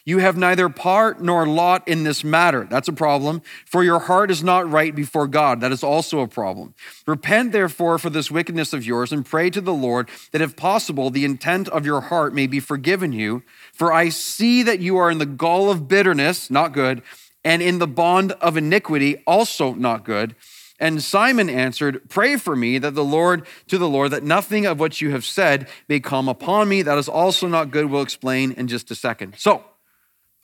You 0.08 0.20
have 0.20 0.38
neither 0.38 0.70
part 0.70 1.22
nor 1.22 1.46
lot 1.46 1.86
in 1.86 2.04
this 2.04 2.24
matter. 2.24 2.63
That's 2.63 2.88
a 2.88 2.93
problem. 2.93 3.41
For 3.65 3.84
your 3.84 4.00
heart 4.00 4.32
is 4.32 4.41
not 4.41 4.72
right 4.72 4.96
before 4.96 5.28
God. 5.28 5.60
That 5.60 5.74
is 5.74 5.84
also 5.84 6.22
a 6.22 6.30
problem. 6.30 6.74
Repent, 7.06 7.52
therefore, 7.52 7.98
for 7.98 8.10
this 8.10 8.32
wickedness 8.32 8.72
of 8.72 8.86
yours 8.86 9.12
and 9.12 9.26
pray 9.26 9.50
to 9.50 9.60
the 9.60 9.74
Lord 9.74 10.10
that, 10.32 10.39
if 10.39 10.56
possible, 10.56 11.10
the 11.10 11.26
intent 11.26 11.67
of 11.67 11.86
your 11.86 12.00
heart 12.00 12.34
may 12.34 12.48
be 12.48 12.62
forgiven 12.62 13.12
you. 13.12 13.43
For 13.74 13.91
I 13.91 14.08
see 14.08 14.63
that 14.63 14.80
you 14.80 14.96
are 14.96 15.12
in 15.12 15.17
the 15.17 15.26
gall 15.26 15.70
of 15.70 15.89
bitterness, 15.89 16.50
not 16.50 16.72
good, 16.72 17.02
and 17.43 17.62
in 17.62 17.80
the 17.80 17.86
bond 17.86 18.32
of 18.39 18.56
iniquity, 18.56 19.22
also 19.28 19.74
not 19.74 20.06
good. 20.06 20.38
And 20.80 21.04
Simon 21.04 21.50
answered, 21.50 22.08
Pray 22.08 22.38
for 22.38 22.56
me 22.56 22.78
that 22.78 22.96
the 22.96 23.04
Lord, 23.04 23.46
to 23.67 23.78
the 23.78 23.89
Lord, 23.89 24.12
that 24.12 24.24
nothing 24.24 24.65
of 24.65 24.80
what 24.80 25.02
you 25.02 25.12
have 25.12 25.26
said 25.26 25.67
may 25.89 26.00
come 26.00 26.30
upon 26.30 26.70
me. 26.70 26.82
That 26.82 26.98
is 26.98 27.10
also 27.10 27.46
not 27.46 27.72
good. 27.72 27.88
We'll 27.88 28.02
explain 28.04 28.54
in 28.54 28.70
just 28.70 28.89
a 28.89 28.96
second. 28.96 29.34
So, 29.38 29.65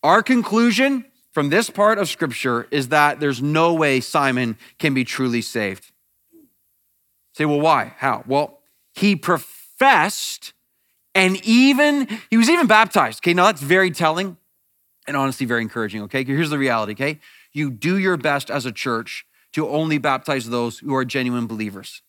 our 0.04 0.22
conclusion 0.22 1.06
from 1.32 1.50
this 1.50 1.70
part 1.70 1.98
of 1.98 2.08
scripture 2.08 2.68
is 2.70 2.90
that 2.90 3.20
there's 3.20 3.42
no 3.42 3.74
way 3.74 4.00
Simon 4.00 4.58
can 4.78 4.94
be 4.94 5.04
truly 5.04 5.42
saved. 5.42 5.92
Say, 7.34 7.46
well, 7.46 7.60
why? 7.60 7.96
How? 7.98 8.24
Well, 8.28 8.60
he 8.94 9.16
professed 9.16 10.54
and 11.16 11.44
even, 11.46 12.08
he 12.30 12.38
was 12.38 12.50
even 12.50 12.68
baptized. 12.68 13.22
Okay, 13.22 13.34
now 13.34 13.46
that's 13.46 13.62
very 13.62 13.90
telling 13.90 14.38
and 15.08 15.18
honestly 15.18 15.48
very 15.48 15.62
encouraging. 15.62 16.04
Okay, 16.04 16.24
here's 16.24 16.52
the 16.52 16.60
reality. 16.60 16.94
Okay, 16.94 17.20
you 17.52 17.72
do 17.72 17.98
your 17.98 18.18
best 18.18 18.52
as 18.52 18.66
a 18.68 18.72
church 18.72 19.26
to 19.54 19.68
only 19.68 19.98
baptize 19.98 20.50
those 20.50 20.80
who 20.80 20.94
are 20.94 21.06
genuine 21.06 21.48
believers. 21.48 22.03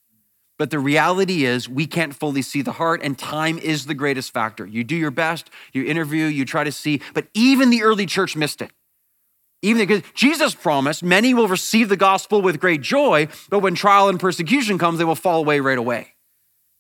But 0.58 0.70
the 0.70 0.78
reality 0.78 1.44
is, 1.44 1.68
we 1.68 1.86
can't 1.86 2.14
fully 2.14 2.42
see 2.42 2.62
the 2.62 2.72
heart, 2.72 3.00
and 3.02 3.18
time 3.18 3.58
is 3.58 3.86
the 3.86 3.94
greatest 3.94 4.32
factor. 4.32 4.64
You 4.64 4.84
do 4.84 4.94
your 4.94 5.10
best, 5.10 5.50
you 5.72 5.84
interview, 5.84 6.26
you 6.26 6.44
try 6.44 6.62
to 6.62 6.70
see, 6.70 7.00
but 7.12 7.26
even 7.34 7.70
the 7.70 7.82
early 7.82 8.06
church 8.06 8.36
missed 8.36 8.62
it. 8.62 8.70
Even 9.62 9.84
because 9.84 10.02
Jesus 10.14 10.54
promised, 10.54 11.02
many 11.02 11.34
will 11.34 11.48
receive 11.48 11.88
the 11.88 11.96
gospel 11.96 12.42
with 12.42 12.60
great 12.60 12.82
joy, 12.82 13.28
but 13.48 13.60
when 13.60 13.74
trial 13.74 14.08
and 14.08 14.20
persecution 14.20 14.78
comes, 14.78 14.98
they 14.98 15.04
will 15.04 15.14
fall 15.14 15.40
away 15.40 15.58
right 15.58 15.78
away. 15.78 16.14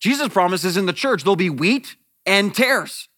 Jesus 0.00 0.28
promises 0.28 0.76
in 0.76 0.86
the 0.86 0.92
church 0.92 1.22
there'll 1.24 1.34
be 1.34 1.50
wheat 1.50 1.96
and 2.26 2.54
tares. 2.54 3.08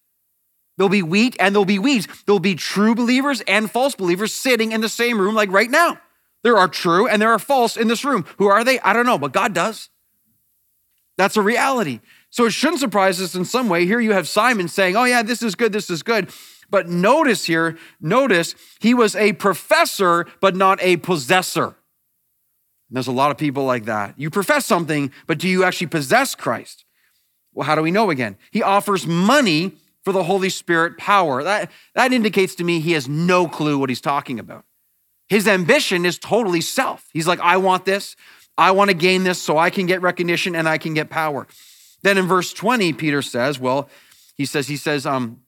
There'll 0.79 0.89
be 0.89 1.03
wheat 1.03 1.37
and 1.41 1.55
there'll 1.55 1.65
be 1.65 1.79
weeds. 1.79 2.07
There'll 2.27 2.39
be 2.39 2.55
true 2.55 2.95
believers 2.95 3.43
and 3.49 3.71
false 3.71 3.95
believers 3.95 4.33
sitting 4.33 4.73
in 4.73 4.83
the 4.83 4.89
same 4.89 5.21
room, 5.21 5.35
like 5.35 5.51
right 5.51 5.71
now. 5.71 5.99
There 6.45 6.57
are 6.57 6.69
true 6.69 7.09
and 7.09 7.21
there 7.21 7.33
are 7.33 7.39
false 7.39 7.77
in 7.77 7.89
this 7.89 8.05
room. 8.05 8.25
Who 8.39 8.47
are 8.47 8.63
they? 8.63 8.79
I 8.81 8.93
don't 8.93 9.07
know, 9.07 9.19
but 9.19 9.33
God 9.33 9.53
does. 9.53 9.91
That's 11.17 11.37
a 11.37 11.43
reality. 11.43 12.01
So 12.31 12.47
it 12.47 12.51
shouldn't 12.51 12.81
surprise 12.81 13.21
us 13.21 13.35
in 13.35 13.45
some 13.45 13.69
way. 13.69 13.87
Here 13.87 14.01
you 14.01 14.13
have 14.13 14.29
Simon 14.29 14.69
saying, 14.69 14.97
Oh, 14.97 15.05
yeah, 15.05 15.23
this 15.23 15.43
is 15.43 15.55
good, 15.55 15.73
this 15.73 15.91
is 15.91 16.03
good. 16.03 16.31
But 16.69 16.89
notice 16.89 17.45
here, 17.45 17.79
notice 18.01 18.55
he 18.81 18.93
was 18.93 19.15
a 19.17 19.33
professor, 19.35 20.27
but 20.41 20.57
not 20.57 20.79
a 20.83 20.97
possessor. 20.97 21.77
there's 22.91 23.07
a 23.07 23.13
lot 23.13 23.31
of 23.31 23.39
people 23.39 23.65
like 23.65 23.85
that. 23.85 24.19
You 24.19 24.31
profess 24.31 24.67
something, 24.67 25.13
but 25.27 25.39
do 25.39 25.49
you 25.49 25.65
actually 25.65 25.87
possess 25.89 26.35
Christ? 26.35 26.85
Well, 27.53 27.67
how 27.67 27.75
do 27.75 27.83
we 27.83 27.91
know 27.91 28.11
again? 28.11 28.37
He 28.51 28.63
offers 28.63 29.07
money 29.07 29.73
for 30.05 30.13
the 30.13 30.25
Holy 30.25 30.51
Spirit 30.51 30.99
power. 30.99 31.43
That, 31.43 31.71
that 31.95 32.13
indicates 32.13 32.55
to 32.57 32.65
me 32.65 32.81
he 32.81 32.93
has 32.93 33.09
no 33.09 33.49
clue 33.49 33.79
what 33.79 33.89
he's 33.89 34.01
talking 34.01 34.39
about. 34.39 34.65
His 35.29 35.49
ambition 35.49 36.05
is 36.05 36.19
totally 36.19 36.61
self. 36.61 37.09
He's 37.13 37.27
like, 37.27 37.41
I 37.41 37.57
want 37.57 37.85
this. 37.85 38.15
I 38.59 38.71
want 38.71 38.91
to 38.91 38.97
gain 38.97 39.25
this 39.25 39.41
so 39.41 39.59
I 39.59 39.71
can 39.71 39.87
get 39.87 40.01
recognition 40.03 40.55
and 40.55 40.69
I 40.69 40.79
can 40.79 40.95
get 40.95 41.11
power. 41.11 41.47
Then 42.03 42.19
in 42.19 42.27
verse 42.27 42.53
20, 42.53 42.93
Peter 42.95 43.23
says, 43.23 43.59
well, 43.59 43.89
he 44.37 44.45
says, 44.45 44.69
he 44.69 44.77
says, 44.77 45.07
um, 45.07 45.43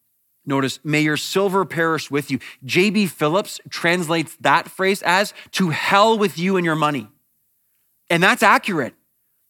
notice, 0.45 0.81
may 0.85 1.01
your 1.01 1.17
silver 1.17 1.65
perish 1.65 2.11
with 2.11 2.31
you. 2.31 2.39
J.B. 2.65 3.07
Phillips 3.07 3.61
translates 3.71 4.37
that 4.41 4.69
phrase 4.69 5.03
as 5.03 5.35
to 5.53 5.71
hell 5.71 6.19
with 6.19 6.39
you 6.39 6.57
and 6.57 6.65
your 6.65 6.75
money. 6.75 7.09
And 8.11 8.23
that's 8.23 8.43
accurate. 8.43 8.95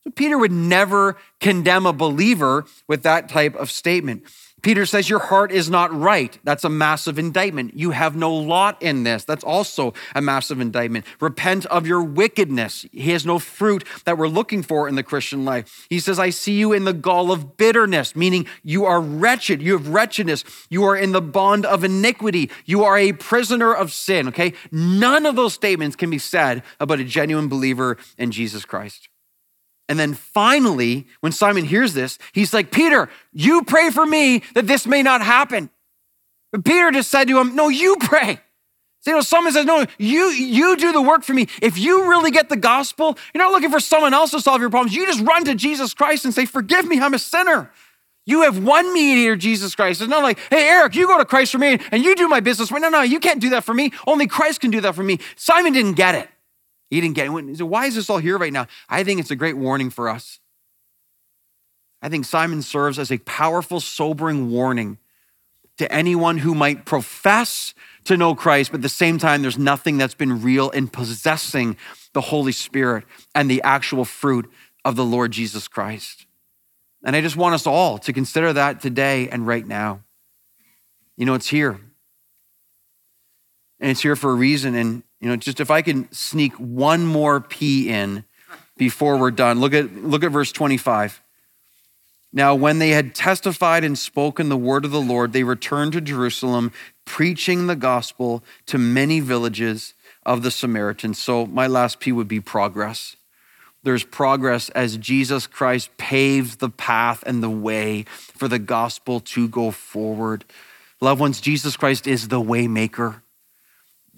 So 0.05 0.11
Peter 0.11 0.39
would 0.39 0.53
never 0.53 1.17
condemn 1.41 1.87
a 1.87 1.93
believer 1.93 2.65
with 2.87 3.03
that 3.05 3.29
type 3.29 3.55
of 3.55 3.71
statement. 3.71 4.25
Peter 4.63 4.87
says, 4.87 5.09
Your 5.09 5.19
heart 5.19 5.53
is 5.53 5.71
not 5.71 5.93
right. 5.93 6.39
That's 6.45 6.65
a 6.65 6.69
massive 6.69 7.19
indictment. 7.19 7.77
You 7.77 7.93
have 7.93 8.17
no 8.17 8.35
lot 8.35 8.81
in 8.83 9.05
this. 9.05 9.25
That's 9.25 9.45
also 9.45 9.95
a 10.15 10.21
massive 10.21 10.61
indictment. 10.61 11.05
Repent 11.21 11.67
of 11.67 11.87
your 11.87 12.03
wickedness. 12.03 12.87
He 12.93 13.13
has 13.13 13.25
no 13.25 13.39
fruit 13.39 13.85
that 14.05 14.19
we're 14.19 14.29
looking 14.29 14.63
for 14.63 14.89
in 14.89 14.95
the 14.95 15.03
Christian 15.03 15.45
life. 15.45 15.87
He 15.89 16.01
says, 16.01 16.19
I 16.19 16.31
see 16.31 16.59
you 16.59 16.73
in 16.73 16.85
the 16.85 16.93
gall 16.93 17.31
of 17.31 17.57
bitterness, 17.57 18.17
meaning 18.17 18.47
you 18.63 18.85
are 18.85 19.01
wretched. 19.01 19.63
You 19.63 19.73
have 19.73 19.89
wretchedness. 19.89 20.45
You 20.69 20.85
are 20.85 20.97
in 20.97 21.13
the 21.13 21.23
bond 21.23 21.65
of 21.65 21.85
iniquity. 21.85 22.51
You 22.65 22.85
are 22.85 22.99
a 22.99 23.13
prisoner 23.13 23.73
of 23.73 23.93
sin, 23.93 24.29
okay? 24.29 24.55
None 24.73 25.27
of 25.27 25.37
those 25.37 25.55
statements 25.55 25.97
can 25.97 26.11
be 26.11 26.19
said 26.19 26.63
about 26.81 27.01
a 27.01 27.05
genuine 27.05 27.49
believer 27.49 27.97
in 28.17 28.33
Jesus 28.33 28.65
Christ. 28.65 29.09
And 29.89 29.99
then 29.99 30.15
finally, 30.15 31.07
when 31.21 31.33
Simon 31.33 31.65
hears 31.65 31.95
this, 31.95 32.19
he's 32.33 32.53
like, 32.53 32.71
Peter, 32.71 33.09
you 33.33 33.63
pray 33.63 33.91
for 33.91 34.05
me 34.05 34.43
that 34.55 34.67
this 34.67 34.87
may 34.87 35.03
not 35.03 35.23
happen. 35.23 35.71
But 36.53 36.65
Peter 36.65 36.91
just 36.91 37.11
said 37.11 37.29
to 37.29 37.39
him, 37.39 37.55
No, 37.55 37.69
you 37.69 37.97
pray. 38.01 38.41
So, 39.01 39.13
you 39.13 39.17
know, 39.17 39.23
someone 39.23 39.53
says, 39.53 39.65
no, 39.65 39.87
you, 39.99 40.25
you 40.31 40.77
do 40.77 40.93
the 40.93 41.01
work 41.01 41.23
for 41.23 41.33
me. 41.33 41.47
If 41.63 41.79
you 41.79 42.11
really 42.11 42.33
get 42.33 42.49
the 42.49 42.57
gospel, 42.57 43.17
you're 43.33 43.43
not 43.43 43.53
looking 43.53 43.71
for 43.71 43.79
someone 43.79 44.13
else 44.13 44.33
to 44.33 44.41
solve 44.41 44.61
your 44.61 44.71
problems. 44.71 44.95
You 44.95 45.07
just 45.07 45.21
run 45.21 45.45
to 45.45 45.55
Jesus 45.55 45.95
Christ 45.95 46.25
and 46.25 46.35
say, 46.35 46.47
forgive 46.47 46.85
me, 46.85 47.01
I'm 47.01 47.15
a 47.15 47.19
sinner. 47.19 47.71
You 48.27 48.43
have 48.43 48.63
one 48.63 48.93
mediator, 48.93 49.37
Jesus 49.37 49.75
Christ. 49.75 50.03
It's 50.03 50.11
not 50.11 50.23
like, 50.23 50.39
hey, 50.51 50.69
Eric, 50.69 50.97
you 50.97 51.07
go 51.07 51.17
to 51.17 51.25
Christ 51.25 51.53
for 51.53 51.59
me 51.59 51.79
and 51.93 52.03
you 52.03 52.15
do 52.17 52.29
my 52.29 52.41
business. 52.41 52.71
No, 52.71 52.89
no, 52.89 53.03
you 53.03 53.21
can't 53.21 53.41
do 53.41 53.51
that 53.51 53.65
for 53.65 53.73
me. 53.73 53.93
Only 54.07 54.27
Christ 54.27 54.61
can 54.61 54.71
do 54.71 54.81
that 54.83 54.95
for 54.95 55.03
me. 55.03 55.21
Simon 55.37 55.73
didn't 55.73 55.95
get 55.95 56.15
it. 56.15 56.29
He 56.91 57.01
didn't 57.01 57.17
get 57.17 57.27
it. 57.27 57.45
He 57.45 57.55
said, 57.55 57.67
why 57.67 57.87
is 57.87 57.95
this 57.95 58.09
all 58.09 58.19
here 58.19 58.39
right 58.39 58.53
now? 58.53 58.67
I 58.89 59.05
think 59.05 59.21
it's 59.21 59.31
a 59.31 59.37
great 59.37 59.57
warning 59.57 59.91
for 59.91 60.09
us. 60.09 60.41
I 62.01 62.09
think 62.09 62.25
Simon 62.25 62.63
serves 62.63 62.99
as 62.99 63.11
a 63.11 63.19
powerful, 63.19 63.81
sobering 63.81 64.51
warning 64.51 64.99
to 65.79 65.93
anyone 65.93 66.39
who 66.39 66.55
might 66.55 66.85
profess 66.85 67.75
to 68.05 68.17
know 68.17 68.35
Christ, 68.35 68.71
but 68.73 68.79
at 68.79 68.83
the 68.83 68.89
same 68.89 69.19
time, 69.19 69.43
there's 69.43 69.59
nothing 69.59 69.99
that's 69.99 70.15
been 70.15 70.43
real 70.43 70.71
in 70.71 70.89
possessing 70.89 71.77
the 72.15 72.21
Holy 72.21 72.53
Spirit 72.53 73.05
and 73.35 73.51
the 73.51 73.63
actual 73.63 74.05
fruit 74.05 74.51
of 74.85 74.97
the 74.97 75.05
Lord 75.05 75.31
Jesus 75.31 75.69
Christ. 75.69 76.27
And 77.05 77.15
I 77.15 77.21
just 77.21 77.37
want 77.37 77.55
us 77.55 77.67
all 77.67 77.99
to 77.99 78.13
consider 78.13 78.53
that 78.55 78.81
today 78.81 79.29
and 79.29 79.47
right 79.47 79.67
now. 79.67 80.01
You 81.17 81.27
know, 81.27 81.35
it's 81.35 81.49
here. 81.49 81.79
And 83.79 83.91
it's 83.91 84.01
here 84.01 84.17
for 84.17 84.31
a 84.31 84.35
reason. 84.35 84.75
And, 84.75 85.03
you 85.21 85.29
know, 85.29 85.37
just 85.37 85.61
if 85.61 85.71
I 85.71 85.83
can 85.83 86.11
sneak 86.13 86.53
one 86.55 87.05
more 87.05 87.41
P 87.41 87.89
in 87.89 88.25
before 88.77 89.17
we're 89.19 89.31
done, 89.31 89.61
look 89.61 89.75
at, 89.75 89.93
look 89.95 90.23
at 90.23 90.31
verse 90.31 90.53
25. 90.53 91.21
Now, 92.33 92.55
when 92.55 92.79
they 92.79 92.91
had 92.91 93.15
testified 93.15 93.85
and 93.85 93.99
spoken 93.99 94.49
the 94.49 94.57
word 94.57 94.85
of 94.85 94.91
the 94.91 95.01
Lord, 95.01 95.33
they 95.33 95.45
returned 95.45 95.93
to 95.95 96.01
Jerusalem, 96.01 96.73
preaching 97.05 97.67
the 97.67 97.77
gospel 97.77 98.45
to 98.67 98.77
many 98.77 99.21
villages 99.21 99.95
of 100.27 100.43
the 100.43 100.51
Samaritans. 100.51 101.19
So, 101.19 101.47
my 101.47 101.67
last 101.67 102.01
P 102.01 102.13
would 102.13 102.29
be 102.29 102.41
progress. 102.41 103.17
There's 103.83 104.05
progress 104.05 104.69
as 104.71 104.99
Jesus 104.99 105.47
Christ 105.47 105.97
paves 105.97 106.57
the 106.57 106.69
path 106.69 107.25
and 107.27 107.43
the 107.43 107.51
way 107.51 108.05
for 108.09 108.47
the 108.47 108.59
gospel 108.59 109.21
to 109.21 109.49
go 109.49 109.71
forward. 109.71 110.45
Loved 111.01 111.21
ones, 111.21 111.41
Jesus 111.41 111.77
Christ 111.77 112.07
is 112.07 112.29
the 112.29 112.41
waymaker. 112.41 113.23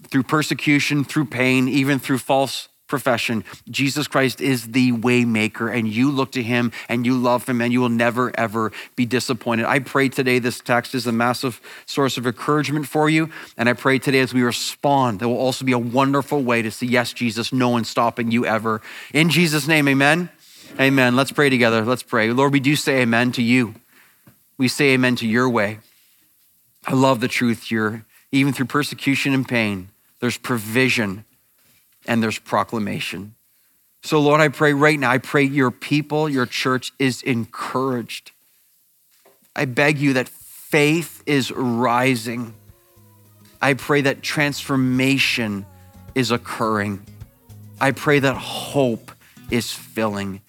Through 0.09 0.23
persecution, 0.23 1.03
through 1.03 1.25
pain, 1.25 1.67
even 1.67 1.99
through 1.99 2.17
false 2.17 2.67
profession. 2.91 3.45
Jesus 3.69 4.05
Christ 4.07 4.41
is 4.41 4.67
the 4.67 4.91
waymaker, 4.91 5.73
and 5.73 5.87
you 5.87 6.11
look 6.11 6.33
to 6.33 6.43
him 6.43 6.73
and 6.89 7.05
you 7.05 7.17
love 7.17 7.47
him, 7.47 7.61
and 7.61 7.71
you 7.71 7.79
will 7.79 7.87
never, 7.87 8.37
ever 8.37 8.73
be 8.97 9.05
disappointed. 9.05 9.65
I 9.65 9.79
pray 9.79 10.09
today 10.09 10.39
this 10.39 10.59
text 10.59 10.93
is 10.93 11.07
a 11.07 11.11
massive 11.13 11.61
source 11.85 12.17
of 12.17 12.27
encouragement 12.27 12.87
for 12.87 13.09
you. 13.09 13.29
And 13.57 13.69
I 13.69 13.73
pray 13.73 13.97
today 13.97 14.19
as 14.19 14.33
we 14.33 14.43
respond, 14.43 15.21
there 15.21 15.29
will 15.29 15.37
also 15.37 15.63
be 15.63 15.71
a 15.71 15.79
wonderful 15.79 16.43
way 16.43 16.61
to 16.61 16.69
say 16.69 16.87
yes, 16.87 17.13
Jesus, 17.13 17.53
no 17.53 17.69
one's 17.69 17.89
stopping 17.89 18.29
you 18.29 18.45
ever. 18.45 18.81
In 19.13 19.29
Jesus' 19.29 19.67
name, 19.67 19.87
amen. 19.87 20.29
Amen. 20.79 21.15
Let's 21.15 21.31
pray 21.31 21.49
together. 21.49 21.83
Let's 21.83 22.03
pray. 22.03 22.31
Lord, 22.31 22.51
we 22.51 22.59
do 22.59 22.75
say 22.75 23.01
amen 23.01 23.31
to 23.33 23.41
you. 23.41 23.75
We 24.57 24.67
say 24.67 24.89
amen 24.89 25.15
to 25.17 25.27
your 25.27 25.49
way. 25.49 25.79
I 26.85 26.93
love 26.93 27.21
the 27.21 27.27
truth 27.29 27.63
here. 27.63 28.05
Even 28.31 28.53
through 28.53 28.67
persecution 28.67 29.33
and 29.33 29.47
pain, 29.47 29.89
there's 30.19 30.37
provision 30.37 31.25
and 32.05 32.23
there's 32.23 32.39
proclamation. 32.39 33.35
So, 34.03 34.19
Lord, 34.19 34.41
I 34.41 34.47
pray 34.47 34.73
right 34.73 34.99
now, 34.99 35.11
I 35.11 35.19
pray 35.19 35.43
your 35.43 35.69
people, 35.71 36.27
your 36.27 36.45
church 36.45 36.91
is 36.97 37.21
encouraged. 37.21 38.31
I 39.55 39.65
beg 39.65 39.99
you 39.99 40.13
that 40.13 40.27
faith 40.29 41.21
is 41.25 41.51
rising. 41.51 42.53
I 43.61 43.73
pray 43.75 44.01
that 44.01 44.23
transformation 44.23 45.65
is 46.15 46.31
occurring. 46.31 47.05
I 47.79 47.91
pray 47.91 48.19
that 48.19 48.35
hope 48.35 49.11
is 49.51 49.71
filling. 49.71 50.41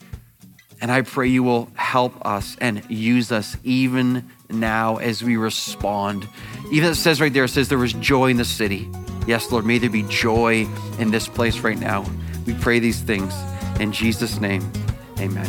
And 0.80 0.90
I 0.90 1.02
pray 1.02 1.28
you 1.28 1.42
will 1.42 1.68
help 1.74 2.26
us 2.26 2.56
and 2.60 2.82
use 2.90 3.30
us 3.30 3.56
even 3.64 4.30
now 4.50 4.96
as 4.96 5.22
we 5.22 5.36
respond. 5.36 6.26
Even 6.72 6.92
it 6.92 6.94
says 6.94 7.20
right 7.20 7.30
there, 7.30 7.44
it 7.44 7.48
says 7.48 7.68
there 7.68 7.76
was 7.76 7.92
joy 7.92 8.30
in 8.30 8.38
the 8.38 8.46
city. 8.46 8.88
Yes, 9.26 9.52
Lord, 9.52 9.66
may 9.66 9.76
there 9.76 9.90
be 9.90 10.04
joy 10.04 10.66
in 10.98 11.10
this 11.10 11.28
place 11.28 11.58
right 11.58 11.78
now. 11.78 12.02
We 12.46 12.54
pray 12.54 12.78
these 12.78 13.02
things 13.02 13.34
in 13.78 13.92
Jesus' 13.92 14.40
name. 14.40 14.72
Amen. 15.18 15.46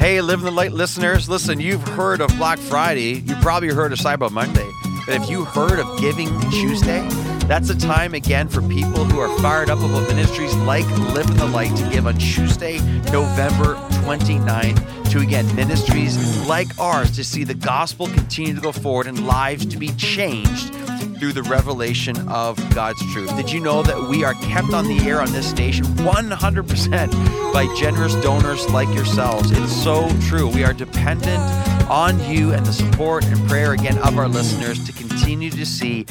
Hey, 0.00 0.20
Living 0.20 0.44
the 0.44 0.50
Light 0.50 0.72
listeners, 0.72 1.28
listen, 1.28 1.60
you've 1.60 1.86
heard 1.86 2.20
of 2.20 2.36
Black 2.36 2.58
Friday. 2.58 3.20
You 3.20 3.36
probably 3.36 3.68
heard 3.68 3.92
of 3.92 4.00
Cyber 4.00 4.28
Monday. 4.28 4.68
But 5.06 5.20
have 5.20 5.30
you 5.30 5.44
heard 5.44 5.78
of 5.78 6.00
Giving 6.00 6.28
Tuesday? 6.50 7.08
That's 7.46 7.70
a 7.70 7.78
time 7.78 8.12
again 8.12 8.48
for 8.48 8.60
people 8.62 9.04
who 9.04 9.20
are 9.20 9.38
fired 9.38 9.70
up 9.70 9.78
about 9.78 10.08
ministries 10.08 10.56
like 10.56 10.86
Living 11.14 11.36
the 11.36 11.46
Light 11.46 11.76
to 11.76 11.88
give 11.90 12.08
on 12.08 12.18
Tuesday, 12.18 12.80
November 13.12 13.76
29th 14.02 15.10
to 15.10 15.20
again 15.20 15.46
ministries 15.54 16.46
like 16.48 16.78
ours 16.78 17.10
to 17.12 17.22
see 17.22 17.44
the 17.44 17.54
gospel 17.54 18.06
continue 18.08 18.54
to 18.54 18.60
go 18.60 18.72
forward 18.72 19.06
and 19.06 19.26
lives 19.26 19.64
to 19.66 19.78
be 19.78 19.88
changed 19.90 20.74
through 21.18 21.32
the 21.32 21.42
revelation 21.44 22.16
of 22.28 22.56
God's 22.74 23.00
truth. 23.12 23.34
Did 23.36 23.52
you 23.52 23.60
know 23.60 23.82
that 23.84 24.08
we 24.08 24.24
are 24.24 24.34
kept 24.34 24.72
on 24.72 24.88
the 24.88 24.98
air 25.08 25.20
on 25.20 25.30
this 25.30 25.48
station 25.48 25.84
100% 25.84 27.52
by 27.52 27.72
generous 27.76 28.14
donors 28.16 28.68
like 28.70 28.92
yourselves? 28.92 29.52
It's 29.52 29.72
so 29.72 30.08
true. 30.22 30.48
We 30.48 30.64
are 30.64 30.72
dependent 30.72 31.40
on 31.88 32.18
you 32.28 32.52
and 32.52 32.66
the 32.66 32.72
support 32.72 33.24
and 33.24 33.38
prayer 33.48 33.72
again 33.72 33.98
of 33.98 34.18
our 34.18 34.26
listeners 34.26 34.84
to 34.84 34.92
continue 34.92 35.50
to 35.50 35.64
see 35.64 36.06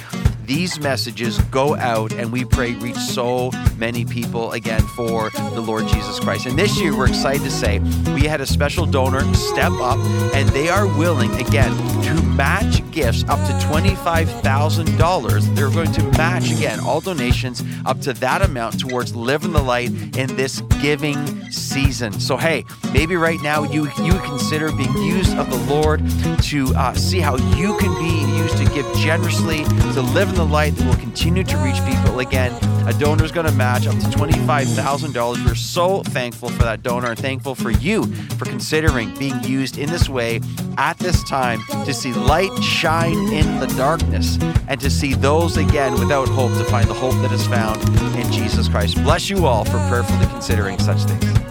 these 0.45 0.79
messages 0.79 1.37
go 1.45 1.75
out 1.75 2.13
and 2.13 2.31
we 2.31 2.45
pray 2.45 2.73
reach 2.73 2.97
so 2.97 3.51
many 3.77 4.05
people 4.05 4.51
again 4.51 4.81
for 4.95 5.29
the 5.31 5.61
Lord 5.61 5.87
Jesus 5.87 6.19
Christ. 6.19 6.45
And 6.45 6.57
this 6.57 6.79
year, 6.79 6.95
we're 6.95 7.07
excited 7.07 7.43
to 7.43 7.51
say 7.51 7.79
we 8.13 8.23
had 8.23 8.41
a 8.41 8.45
special 8.45 8.85
donor 8.85 9.21
step 9.33 9.71
up 9.73 9.97
and 10.33 10.47
they 10.49 10.69
are 10.69 10.87
willing 10.97 11.33
again 11.39 11.71
to 12.03 12.21
match 12.23 12.89
gifts 12.91 13.23
up 13.27 13.39
to 13.47 13.53
$25,000. 13.67 15.55
They're 15.55 15.69
going 15.69 15.91
to 15.91 16.03
match 16.17 16.51
again 16.51 16.79
all 16.79 17.01
donations 17.01 17.63
up 17.85 18.01
to 18.01 18.13
that 18.13 18.41
amount 18.41 18.79
towards 18.79 19.15
living 19.15 19.51
the 19.51 19.61
light 19.61 19.91
in 20.17 20.35
this 20.35 20.61
giving 20.81 21.51
season. 21.51 22.19
So, 22.19 22.37
hey, 22.37 22.65
maybe 22.93 23.15
right 23.15 23.41
now 23.41 23.63
you, 23.63 23.85
you 24.03 24.13
consider 24.19 24.71
being 24.71 24.95
used 24.97 25.37
of 25.37 25.49
the 25.49 25.73
Lord 25.73 26.01
to 26.43 26.73
uh, 26.75 26.93
see 26.93 27.19
how 27.19 27.35
you 27.57 27.77
can 27.77 27.93
be 27.99 28.37
used 28.37 28.57
to 28.57 28.65
give 28.73 28.85
generously, 28.95 29.63
to 29.93 30.01
live 30.01 30.29
in 30.29 30.35
the 30.41 30.51
light 30.51 30.75
that 30.75 30.87
will 30.87 30.95
continue 30.95 31.43
to 31.43 31.57
reach 31.57 31.75
people. 31.85 32.19
Again, 32.19 32.51
a 32.87 32.93
donor 32.93 33.23
is 33.23 33.31
going 33.31 33.45
to 33.45 33.51
match 33.51 33.85
up 33.85 33.93
to 33.93 34.05
$25,000. 34.07 35.45
We're 35.45 35.53
so 35.53 36.01
thankful 36.01 36.49
for 36.49 36.63
that 36.63 36.81
donor 36.81 37.11
and 37.11 37.19
thankful 37.19 37.53
for 37.53 37.69
you 37.69 38.11
for 38.39 38.45
considering 38.45 39.13
being 39.19 39.43
used 39.43 39.77
in 39.77 39.87
this 39.89 40.09
way 40.09 40.41
at 40.77 40.97
this 40.97 41.23
time 41.25 41.61
to 41.85 41.93
see 41.93 42.11
light 42.11 42.51
shine 42.63 43.31
in 43.31 43.59
the 43.59 43.67
darkness 43.77 44.39
and 44.67 44.81
to 44.81 44.89
see 44.89 45.13
those 45.13 45.57
again 45.57 45.93
without 45.93 46.27
hope 46.27 46.51
to 46.53 46.63
find 46.63 46.89
the 46.89 46.93
hope 46.95 47.13
that 47.21 47.31
is 47.31 47.45
found 47.45 47.79
in 48.15 48.31
Jesus 48.31 48.67
Christ. 48.67 48.95
Bless 49.03 49.29
you 49.29 49.45
all 49.45 49.63
for 49.63 49.77
prayerfully 49.89 50.25
considering 50.25 50.79
such 50.79 51.03
things. 51.03 51.50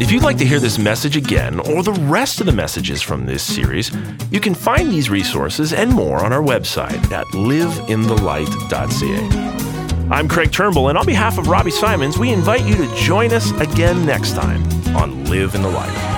If 0.00 0.10
you'd 0.10 0.24
like 0.24 0.38
to 0.38 0.44
hear 0.44 0.58
this 0.58 0.76
message 0.76 1.16
again 1.16 1.60
or 1.60 1.84
the 1.84 1.92
rest 1.92 2.40
of 2.40 2.46
the 2.46 2.52
messages 2.52 3.00
from 3.00 3.26
this 3.26 3.44
series, 3.44 3.92
you 4.30 4.40
can 4.40 4.52
find 4.52 4.90
these 4.90 5.08
resources 5.08 5.72
and 5.72 5.92
more 5.92 6.24
on 6.24 6.32
our 6.32 6.42
website 6.42 7.12
at 7.12 7.24
liveinthelight.ca. 7.28 10.08
I'm 10.10 10.26
Craig 10.28 10.50
Turnbull, 10.50 10.88
and 10.88 10.98
on 10.98 11.06
behalf 11.06 11.38
of 11.38 11.46
Robbie 11.46 11.70
Symons, 11.70 12.18
we 12.18 12.32
invite 12.32 12.66
you 12.66 12.74
to 12.74 12.92
join 12.96 13.32
us 13.32 13.52
again 13.60 14.04
next 14.04 14.32
time 14.32 14.64
on 14.96 15.26
Live 15.26 15.54
in 15.54 15.62
the 15.62 15.70
Light. 15.70 16.13